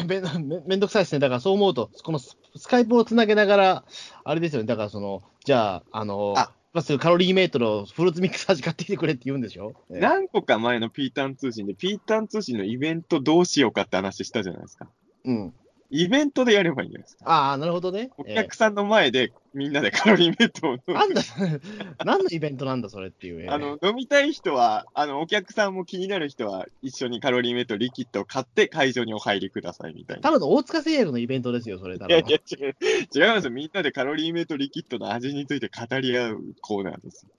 [0.06, 1.18] め めめんどくさいですね。
[1.18, 3.84] だからそう思うと、このススカイプをつなげながら、
[4.24, 4.66] あれですよね。
[4.66, 14.88] だからその、じゃあ、あの、あまずカロリーメイトのフルーツミックサージ買ってきてくれって言うんでしょ、ええ何個か前のピータン通信で、ピータン通信のイベントどうしようかって話したじゃないですか。
[15.24, 15.54] うん。
[15.90, 17.30] イベントでやればいいんじゃないですか。
[17.30, 18.10] ああ、なるほどね。
[18.18, 21.22] お客さんの前でみんなでカロリーメイトを飲むええなんだ、
[22.04, 23.40] 何のイベントなんだ、それっていう。
[23.40, 30.22] ええあの、飲みたい人は、あの、お客さんも気になる人は、一緒にカロリーメイトリキッドを買って会場にお入りくださいみたいな。
[30.22, 31.96] ただの大塚製薬のイベントですよ、それ。
[31.96, 32.76] いやいや、違う、
[33.14, 33.50] 違いますよ。
[33.50, 37.32] みんなでカロリーメイトリキッドの味について語り合うコーナーですよ。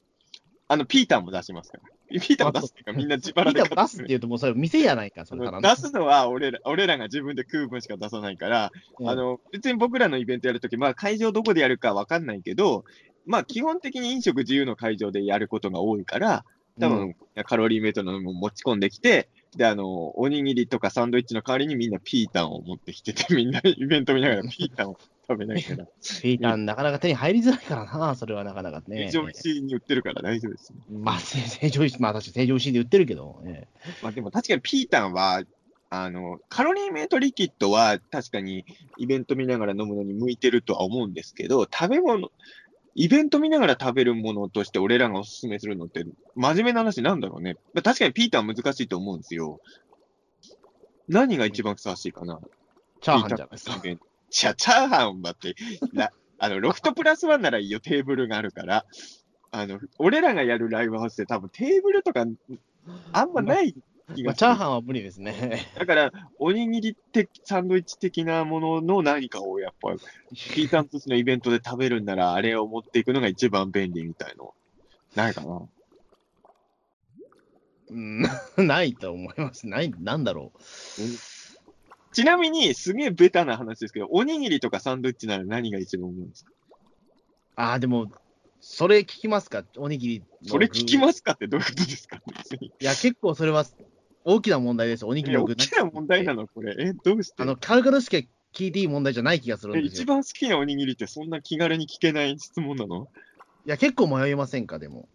[0.71, 2.21] あの、ピーターも出しますから。
[2.21, 9.09] ピーターも出すっていうか、みんな自腹でピーターも出すって言うと、もうそれ店やないか、それただの出すのは俺ら俺らが自分で食う分しか出さないから、うん。
[9.09, 12.85] あの別に僕らのイベントやるとき、まあ、会場どこでやるかわかんないけど、
[13.25, 16.45] まあ、基本的に飲食自由の会場でやることが多いから、
[16.79, 17.15] 多分、
[17.45, 24.97] カロリーメイトのも持ち込んできて、で、あの、おにぎりとかサンドイッチの代わりにみんなピータンを持ってきてて、みんなイベント見ながらピータンを
[25.29, 25.85] 食べながら、
[26.21, 29.05] ピーターなかなか手に入りづらいからな、それはなかなかね。
[29.05, 30.79] 非常にに売ってるから大丈夫ですよ。
[30.89, 35.43] まあ、成城石、まあ、確かに成城石で売ってるけど、ええまあでも確かにピータンは、
[35.91, 38.65] あの、カロリーメイトリキッドは確かに
[38.97, 42.31] イベント見ながら飲むのに向いてるとは思うんですけど、食べ物、
[42.95, 46.05] イベント見ながら食べるものとして俺らがおすすめするのって、
[46.35, 47.57] 真面目な話なんだろうね。
[47.73, 49.59] まあ確かにピータンは難しいと思うんですよ。
[51.07, 52.39] 何が一番ふさわしいかな
[53.01, 53.81] チャーハンじゃないですか。
[54.29, 55.55] じゃあ、チャーハンだって、
[55.93, 56.09] な
[56.39, 58.85] あの、ロフトプラスワンならいいよ、テーブルがあるから。
[59.51, 62.25] あの、俺らがやるライブハウスで多分テーブルとか、
[63.11, 63.79] あんまない気
[64.23, 64.35] まあ、がする。
[64.35, 65.67] チャーハンは無理ですね。
[65.77, 69.95] だから、おにぎり的、サンドイッチ的なものの何かをやっぱ、
[70.53, 74.53] ピータン通信のイベントで食べるんなら、あれを持っていくのが一番便利みたいの、
[75.15, 75.67] ないかな。
[77.89, 78.21] うん、
[78.57, 79.67] ないと思います。
[79.67, 80.59] ない、なんだろう。
[82.19, 86.51] ちなみに、すげえベタな話ですけど、おにぎりとかサンドイッチなら何が一番思うんですか？
[87.55, 88.11] ああ、でも、
[88.59, 89.63] それ聞きますか？
[89.77, 90.23] おにぎり。
[90.45, 92.17] それ聞きますかってどういうことですか？
[92.17, 93.65] いや、結構それは
[94.25, 95.05] 大きな問題です。
[95.05, 95.53] おにぎりの具。
[95.53, 96.75] 大きな問題なの、これ。
[96.77, 97.41] え、どうして？
[97.41, 98.17] あの、軽々しか
[98.53, 100.03] 聞いていい問題じゃない気がするえんですよ。
[100.03, 103.07] 一番好きなおにぎりってそんな気軽に聞けない質問なの？
[103.65, 105.07] いや、結構迷いませんか、でも。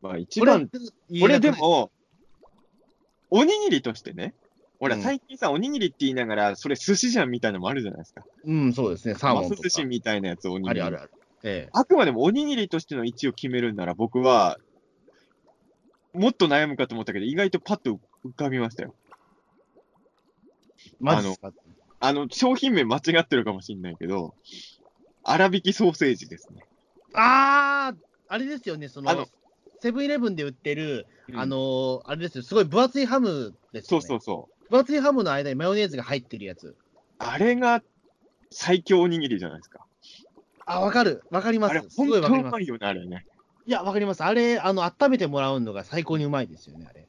[0.00, 1.92] まあ一番、これで、も、
[3.30, 4.34] おにぎりとしてね、
[4.82, 8.24] ほら、うん最近さ、おにぎりって言いながら、それ寿司じゃんみたいなのもあるじゃないですか。
[8.44, 9.14] うん、そうですね。
[9.14, 9.62] サーモンマス。
[9.62, 10.80] 寿司みたいなやつ、おにぎり。
[10.80, 11.10] あるあるある。
[11.44, 11.70] ええ。
[11.72, 14.58] あくまでもおにぎりとしての位置を決めるんなら、僕は、
[16.12, 18.96] もっと悩むかと思ったけど、意外とパッと浮かびましたよ。
[20.98, 21.52] マジですか？
[22.00, 24.34] あの、商品名間違ってるかもしれないけど、
[25.22, 26.66] 粗挽きソーセージですね。
[27.14, 29.26] あー、あれですよね、その、あの
[29.80, 34.06] セブンイレブンで売ってる、うんあのーあれですよ、すごい分厚いハムですよ、ね。
[34.06, 34.61] そうそうそう。
[34.72, 36.74] 分厚いハムの間にマヨネーズが入ってるやつ。
[37.18, 37.82] あれが
[38.50, 39.84] 最強おにぎりじゃないですか。
[40.64, 41.22] あ、わかる。
[41.30, 41.72] わかります。
[41.72, 42.60] あれ、す本当うま。
[42.60, 43.26] いよね、あれね。
[43.66, 44.24] いや、わかります。
[44.24, 47.06] あれ、あの、温めてもらうのが最高にうまいですよね、あれ。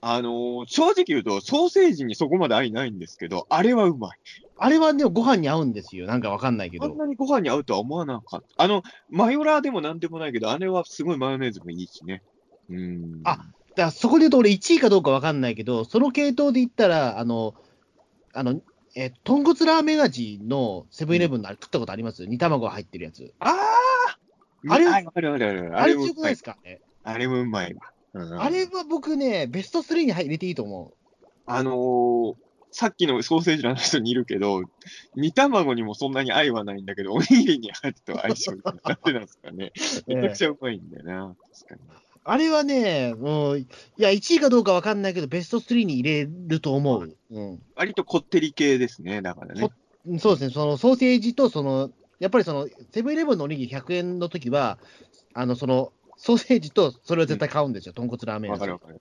[0.00, 4.18] あのー正直言うと、ソーセージにそこまで愛ないんですけど、あれはうまい。
[4.58, 6.06] あれはね、ご飯に合うんですよ。
[6.06, 6.84] なんかわかんないけど。
[6.84, 8.62] あんなにご飯に合うとは思わなかった。
[8.62, 12.22] あの、マヨラーでもなんでもないけど、あれはすごいマヨネーズもいいしね。
[12.68, 13.22] うん。
[13.24, 13.38] あ
[13.78, 17.54] だそこで言うと俺1位かどうかわかんないけど、その系統で言ったら、あの、
[18.34, 18.60] あの、
[18.96, 22.26] え、豚骨ラーメン味のセブンイレブンのあれ食ったことあります？
[22.26, 23.32] 煮卵が入ってるやつ。
[23.38, 25.78] あーあれああるあるある。
[25.78, 26.42] あれもうまい強くないです。
[26.42, 26.56] か？
[26.64, 27.80] ね、あれもうまいわ。
[28.14, 30.92] うんあれは僕ね、ベスト3に入れていいと思
[31.46, 32.34] あのー
[32.70, 34.62] さっきのソーセージの話にいるけど、
[35.14, 38.60] 煮卵にもそんなに愛はないんだけど、おにぎりに入ると相性いい。
[38.62, 39.72] なんでなんですかね。
[40.06, 40.14] う。
[40.14, 41.36] めちゃくえちゃうまいんだよな。
[41.64, 42.07] 確かに。
[42.30, 43.66] あれはね、もう、い
[43.96, 47.16] や、1位かどうかわかんないけど、ベスト3に入れると思う。
[47.30, 47.62] うん。
[47.74, 49.72] 割とこってり系ですね、だからねこ。
[50.18, 54.78] そうですね、そのソーセージと、その、やっぱりその、セブンイレブンのおにぎり100円の時は、
[55.32, 59.00] あの、その、ソーセージとそれを絶対買うんですよ、豚骨ラーメン味わかるわかる。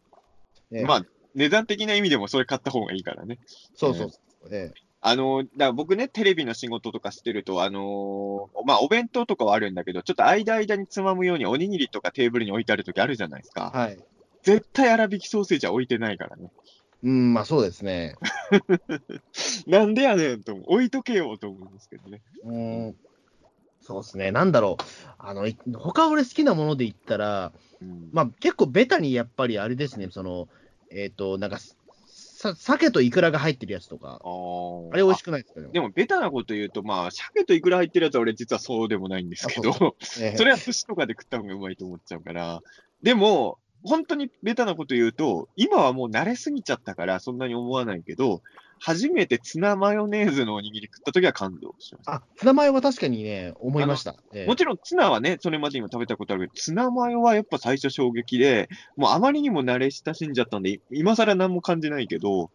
[0.72, 1.06] ええまあ、
[1.36, 3.40] 値段的な意味でもそれ買った方がいいからね。
[3.76, 4.48] そうそうそう。
[4.52, 13.72] ええあの、だ僕ね、テレビの仕事とかしてると、あのーまあ、お弁当とかはあるんだけど、ちょっと間間につまむようにおにぎりとかテーブルに置いてある時あるじゃないですか。
[13.74, 14.00] はい。
[14.44, 16.52] 絶対粗挽きソーセージは置いてないからね。
[17.04, 18.16] うん、まあそうですね。
[19.68, 20.66] なんでやねんと思う。
[20.68, 22.22] 置いとけよと思うんですけどね。
[22.44, 22.96] うん。
[23.82, 24.32] そうですね。
[24.32, 24.84] なんだろう。
[25.20, 30.48] あの、い他俺好きなもので言ったら、うんまあ結構ベタにやっぱりあれですね、その、
[30.90, 31.60] えっ、と、なんか、
[32.38, 35.62] さ、鮭とイクラが入ってるやつとか、あれ美味しくないですか？
[35.62, 35.70] ね。
[35.74, 40.38] でも、ベタなこと言うと、まあ、鮭といくら入ってるやつは俺実はそうでもないんですけど、ええ。
[40.38, 42.62] それは寿司とかで食った方がうまいと思っちゃうから、
[43.02, 48.42] でも、本当にベタなこと言うと、今はもう慣れすぎちゃったから、そんなに思わないけど、
[48.80, 52.14] 初めてツナマヨネーズのおにぎり食った時は感動しました。
[52.14, 54.16] あ、ツナマヨは確かにね、思いました。
[54.34, 62.52] ええもちろんツナはね、それまでにも食べたことあるけど、ツナマヨはやっぱ最初衝撃で、もうあまりにも慣れ親しんじゃったんで、今更何も感じないけど、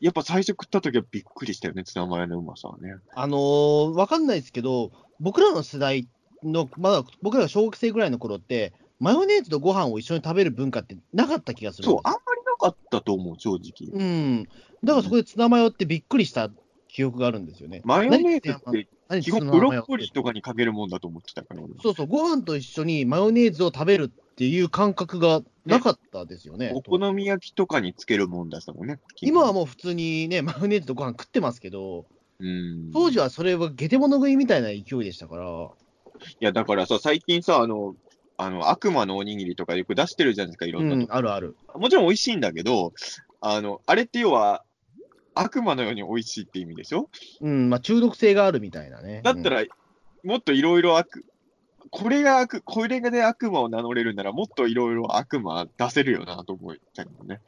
[0.00, 2.94] やっぱ最初食った時はびっくりしたよね、ツナマヨのうまさはね。
[3.14, 6.08] あのーわかんないですけど、僕らの世代
[6.42, 12.18] の、まだ僕らが小学生ぐらいの頃って、マヨネーズとご飯を一緒に食べる文化ってなかった気がするんそう、あんま
[12.64, 13.90] かったと思う、正直。
[13.92, 14.44] うん。
[14.82, 16.50] だからそこでツナマヨってびっくりした
[16.88, 17.82] 記憶があるんですよね。
[17.84, 26.72] マヨネーズって何基本ブロッコリーとかにかけるもんだと思ってたから、俺そうそう、ご飯と一緒にマヨネーズを食べるっていう感覚がなかったですよね。
[26.74, 28.98] お好み焼きとかにつけるもんだったもんね。
[29.20, 32.06] 今はもう普通にね、マヨネーズとご飯食ってますけど、
[32.40, 32.90] うん。
[32.92, 35.68] 当時はそれはゲテモノ食いみたいな勢いでしたから、
[36.40, 37.96] いや、だからさ、最近さ、あの、
[38.36, 41.00] あの、悪魔のおにぎりとかよく出してるじゃないですか、いろなとこ。
[41.00, 41.56] うんん、あるある。
[41.74, 42.92] もちろん美味しいんだけど、
[43.40, 44.64] あの、あれって要は、
[45.36, 47.10] 悪魔のように美味しいって意味でしょ？
[47.40, 49.20] うん、まあ中毒性があるみたいなね。
[49.24, 49.64] ら、だったら、
[50.22, 51.24] もっといろいろ悪、
[51.90, 57.40] これが悪、これで悪魔を名乗れるなら、もっといろいろ悪魔出せるよなと思ったけどね。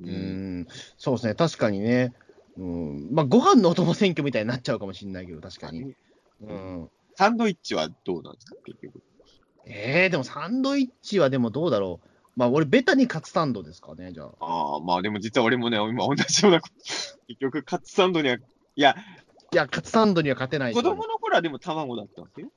[0.00, 0.10] う。
[0.10, 0.66] ん、
[0.96, 2.12] そうですね、確かにね。
[2.56, 5.94] うん、まあご飯のお供選挙みたいになっちゃうかもしれないけど、確かに。
[6.40, 6.90] うん。
[7.14, 9.00] サンドイッチはどうなんですか、結局。
[9.68, 12.08] えー、でもサンドイッチはでもどうだろう。
[12.36, 14.28] まあ俺、ベタにカツサンドですかね、じゃあ。
[14.40, 16.60] ああ、まあでも実は俺もね、今同じような
[17.26, 18.40] 結局カツサンドには、い
[18.76, 18.96] や、
[19.52, 22.48] いや、カツサンドには勝てない子供の頃はでも卵だったんですよ。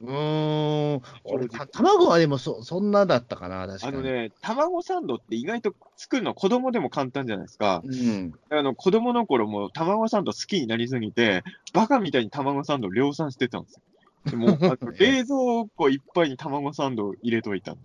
[0.00, 3.96] うーん、俺、た卵はでもそそんなだったかな、確かに。
[3.96, 7.82] あのね、卵サンドって意外と作るの子供でも簡単じゃないですか。
[7.84, 13.82] うん、あの子供の頃も卵サンド好きになりすぎて、バカみたいに卵サンド量産してたんですよ。
[14.24, 15.36] でもあの 冷蔵
[15.76, 17.78] 庫いっぱいに卵サンドを入れといたの。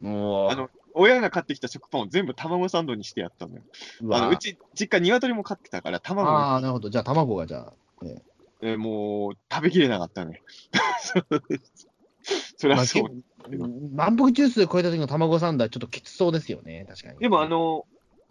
[0.00, 3.62] もう、あの親が買ってきた食パンを全部卵サンドにしてやったのよ。
[4.02, 6.90] うわあのうち、実家鶏も飼ってたから、卵ああ、が、なるほど。
[6.90, 7.72] じゃあ、卵がじゃあ。
[8.62, 10.40] えーもう食べきれなかったね。
[12.56, 13.08] そりまあゃそう。
[13.50, 17.18] け満腹ジュース超えた時の卵サンドはちょっときつそうですよね、確かに。
[17.18, 17.84] でもあ、の、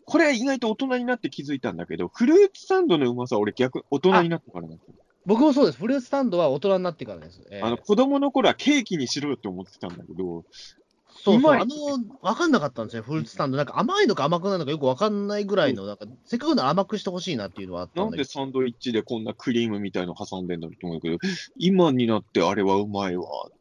[0.05, 4.95] これは意外と大人になって気づいたんだけど、フルーツサンドのうまさは俺逆、大人になってからなんですよ
[5.25, 5.77] 僕もそうです。
[5.77, 7.41] フルーツサンドは大人になってからです。
[7.49, 10.43] えーあの、子供の頃はケーキにしろよって思ってたんだけど、
[11.23, 11.75] そうそう、あの、
[12.21, 13.57] わかんなかったんですよ、フルーツサンド。
[13.57, 18.27] なんか甘いのか甘くないのかよくわかんないぐらいの、なんか、せっかくなら甘くしてほしいなっていうのはあったなんんだけど。
[18.27, 21.17] でサンドイッチでこんなクリームみたいの挟んでんだろうと思うけど、
[21.57, 23.51] 今になってあれはうまいわっ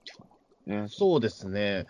[0.66, 0.70] て。
[0.70, 1.86] ね、そうですね。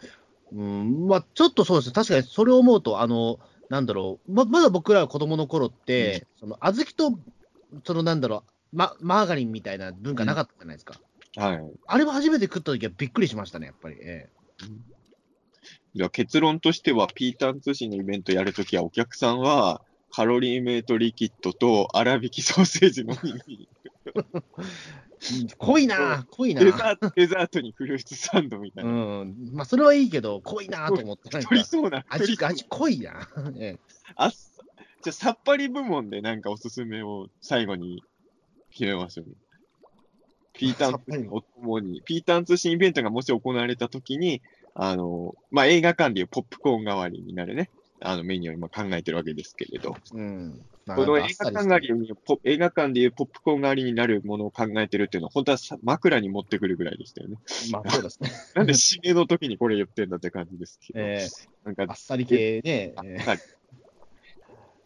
[0.53, 1.93] うん、まあ、ちょっとそうです。
[1.93, 7.19] 確かにそれを思うと、あの、なんだろう、ままだ僕らが子供の頃って、その、小豆と、
[7.85, 11.01] その、なんだろう、ま、マーガリンみたいな文化なかったじゃないですか。
[11.37, 11.61] はい。
[11.87, 13.97] あれも初めて食った時はびっくりしましたね、やっぱり。
[14.01, 14.29] え
[15.95, 23.69] じゃあ結論としては、ピータン通信のイベントやるときは、お客さんは、カロリーメイトリキッドと粗挽きソーセージのみ
[25.59, 28.93] 濃いな濃いなデザート、デザートにフルーツサンドみたいうな。
[29.25, 29.35] ん。
[29.53, 31.31] まあ、それはいいけど、濃いなと思って。
[31.31, 33.29] なんか取りそうな、取味味濃いな。
[33.59, 33.79] ええ
[34.17, 38.03] あじゃあ、さっぱり部門でなんかおすすめを最後に
[38.75, 39.27] 決めましょう。
[40.53, 44.43] ピータン通信 お供に、ピータン通信イベントがもし行われたときに、
[44.75, 47.71] あの、まあ、映画館でいうポップコーン代わりになるね、
[48.01, 50.61] あのメニューを今考えてるわけですけれど、うん。
[50.85, 57.39] まあこの映画館代わりにポ、映画館でいうポップコーン代わりになるものを考えてるっていうのは、本当はさ枕に持ってくるぐらいでしたよね。
[57.71, 58.31] まあ、そうですね。
[58.55, 61.27] なんで締めの時にこれ言ってんだって感じですけど、え
[61.65, 62.95] なんかあっさり系ね。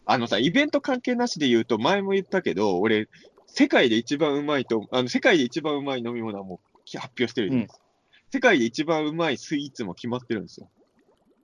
[0.05, 3.07] あのさ、イベント関係なしで言うと、前も言ったけど、俺、
[3.53, 7.83] 世界で一番うまいと、あの世界で一番うまい飲み物はもうき発表してるじゃないですか。
[8.31, 10.69] 世界で一番うまいスイーツも決まってるんですよ。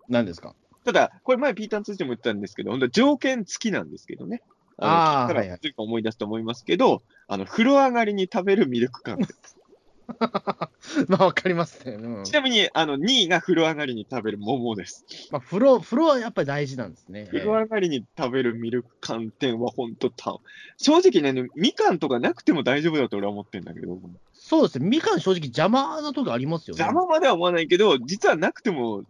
[0.07, 0.55] 何ですか？
[0.83, 4.43] ただ、これ前ピーターン通じても言ったんですけど、本当は条件付きなんですけどね。
[4.77, 9.17] あーはいはい思い出すと思いますけど、あの、風呂上がりに食べるミルク缶。
[11.07, 11.93] まあ、わかりますね。
[11.93, 15.05] うんちなみに、あの、2位が風呂上がりに食べる桃です。
[15.31, 17.27] まあ、風呂、風呂はやっぱり大事なんですね。
[17.31, 20.37] 風呂上がりに食べるミルク寒天は本当た、
[20.77, 23.99] 正直ね、みかんとかなくても大丈夫だと俺は思ってるんだけど、
[24.33, 24.87] そうですね。
[24.87, 26.83] みかん正直邪魔なとこありますよね。
[26.83, 29.03] 邪魔までは思わないけど、実はなくても、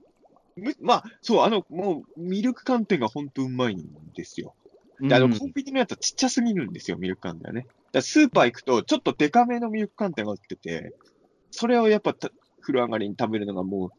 [0.56, 3.86] むまあ、そう、あの、もう、ミルク寒天が本当うまいん
[4.16, 4.56] ですよ。
[5.00, 5.08] うん。
[5.10, 7.68] であの、コンビニのやつはちっちゃすぎるんですよ、ミルク寒天はね。
[7.96, 10.94] だスーパー行くと、ちょっとデカめのミルク寒天が売ってて、
[11.50, 12.30] それをやっぱた
[12.62, 13.90] 風呂上がりに食べるのがもう、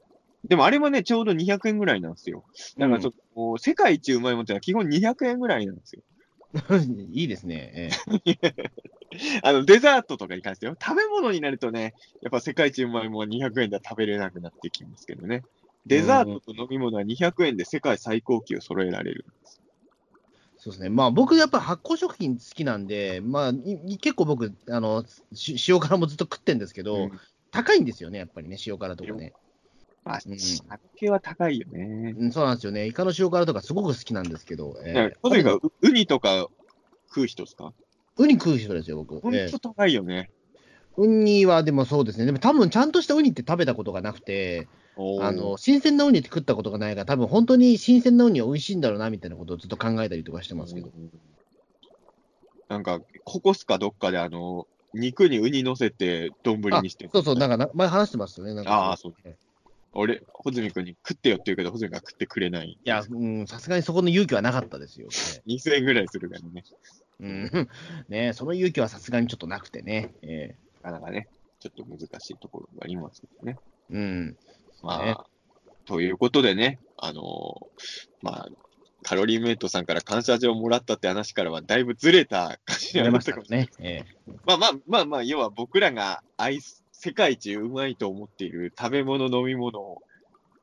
[0.49, 2.45] でもあれもね、ちょうど200円ぐらいなんですよ。
[2.77, 6.03] だからちょっと、もう世界一うまいもんってのは基本200円ぐらいなんですよ。
[7.11, 7.73] いいですね。
[7.75, 7.91] え
[9.43, 15.43] あの、デザートとかに関しては、食べ物になるとね、やっぱ世界一うまいもんは200円では食べれなくなってきますけどね。
[15.87, 19.63] デザートと飲み物は200円で世界最高級を揃えられるんです。
[20.67, 20.89] そうですね。
[20.89, 27.21] まあ僕やっぱ発酵食品好きなんで、まあい結構僕、あの、し塩辛もずっと食ってんですけど、うん
[27.53, 29.33] 高いんですよね、やっぱりね、塩辛とかね。
[30.05, 32.15] まあ、うん酒は高いよね。
[32.19, 32.87] うん、そうなんですよね。
[32.87, 36.49] イカの塩辛とかすごく好きなんですけど、えだからー小杉がうウニとか
[37.09, 37.73] 食う人ですか？
[38.19, 39.21] ウニ食う人ですよ、僕。
[39.21, 40.31] ほんえーと高いよね。
[40.97, 42.27] ウニはでもそうですね。
[42.27, 50.89] でも多分ちゃんとしたウニって食べたことがなくて、あの、新鮮なウニって食ったことがないから、多分本当に新鮮なウニは美味しいんだろうな、みたいなことをずっと考えたりとかしてますけど。
[50.89, 51.11] うん
[52.69, 58.55] なんか、ココスかどっかで、あの、肉にウニ乗せて丼にしてるそうそう、なんかな前話してましたね。
[58.55, 59.15] なんかああそう
[59.93, 62.71] 俺、穂積君に食ってよって言うけど、穂積が食ってくれない。
[62.71, 65.09] いや、うん、さすがにそこの勇気はなかったですよ。
[65.47, 66.49] 2000 円ぐらいするからね。
[66.51, 66.65] ね
[67.21, 67.27] う
[67.61, 67.69] ん、
[68.09, 70.13] ねその勇気はさすがにちょっとなくてね。
[70.23, 71.29] えなかなかね、
[71.61, 73.57] ちょっと難しいところがありますけどね。
[73.91, 74.37] ーうん。
[74.83, 75.17] まあ、ね
[75.87, 78.49] ということでね、あのーまあ、
[79.03, 83.37] カロリーメイトさんから感謝状をもらったって話からはだいぶずれた感じになりました。
[83.49, 83.69] ね。
[83.79, 84.05] え
[84.45, 90.03] まあまあまあまあ、要は僕らが愛す、世界一うまいと思っている食べ物、飲み物を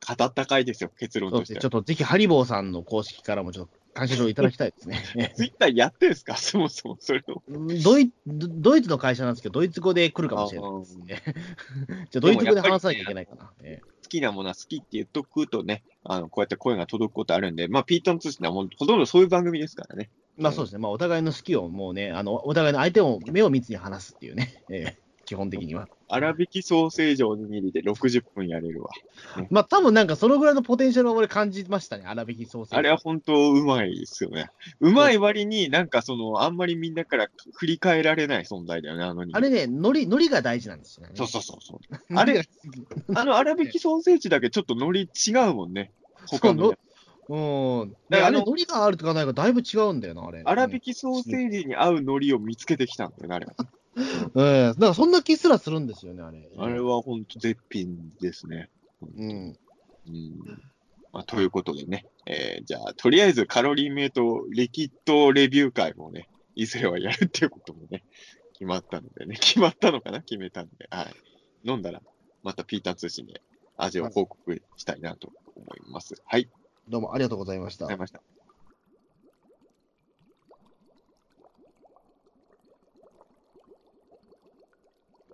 [0.05, 1.21] 語った回ですよ、結。
[1.21, 1.71] 論としてはちょっ。
[1.71, 5.03] とぜひハリボーさんの公式からもちょっと感謝状いただきたいですね。
[5.15, 6.35] え ツイッターやってんすか？
[6.37, 7.43] そもそもそれを。
[7.49, 11.21] ードイドドイツの会社なんですけど、ドイツ語で来るかもしれないですね。
[12.11, 13.51] じゃあ、ドイツ語で話さなきゃいけないかな。
[13.61, 20.09] え好きなものは好きって言っとくとね、あの、こうやって声が届くことあるんで、まあ、ピートン通信はもうほとんどそういう番組ですからね。
[20.39, 20.79] ーまあそうですね。
[20.79, 24.63] まあお互いの好きをもうね、あの、お互いの相手を目を密に話すっていうね。
[24.69, 25.02] えー
[25.33, 25.89] 基本的には。
[26.07, 28.91] 粗挽きソーセージおにぎりで60分やれるわ。
[29.49, 32.03] まあ多分なんかそのぐらいのポテンシャルは俺感じましたね。
[32.05, 32.75] 粗挽きソーセージ。
[32.75, 34.51] あれは本当うまいですよね。
[34.79, 39.33] うまい割になんかその、あんまりみんなから振り返られない存在だよね、あのに。
[39.33, 41.13] あれね、海苔、海苔が大事なんですよね。
[41.15, 41.97] そうそうそうそう。
[42.15, 42.47] あれ
[43.15, 45.91] あの粗挽きソーセージだけちょっと海苔違うもんね。
[46.27, 46.75] 他の。
[47.29, 47.95] うん。
[48.09, 50.43] だからあのあれ、海苔があるとかないかだいぶ違うんだよな、あれ。
[50.43, 53.53] 粗挽きソーセージに合う海苔を見つけてきたんだよね、あれは。
[53.95, 54.33] うん。
[54.33, 56.49] だからそんな気すらするんですよね、あれ。
[56.57, 58.69] あれは本当絶品ですね。
[59.01, 59.57] うん。
[60.07, 60.39] うん
[61.11, 68.03] まあ、ということでね、えーじゃあ、とりあえずカロリーメイトリキッドレビュー会もね、いずれはやるっていうこともね、
[68.53, 70.21] 決まったのでね、決まったのかな？
[70.21, 71.15] 決めたんで、はい。
[71.63, 72.01] 飲んだら、
[72.41, 73.41] またピーター通信で
[73.77, 76.15] 味を報告したいなと思います。
[76.25, 77.97] はい、ありがとうどうもありがとうございましたござい。
[77.97, 78.21] ました。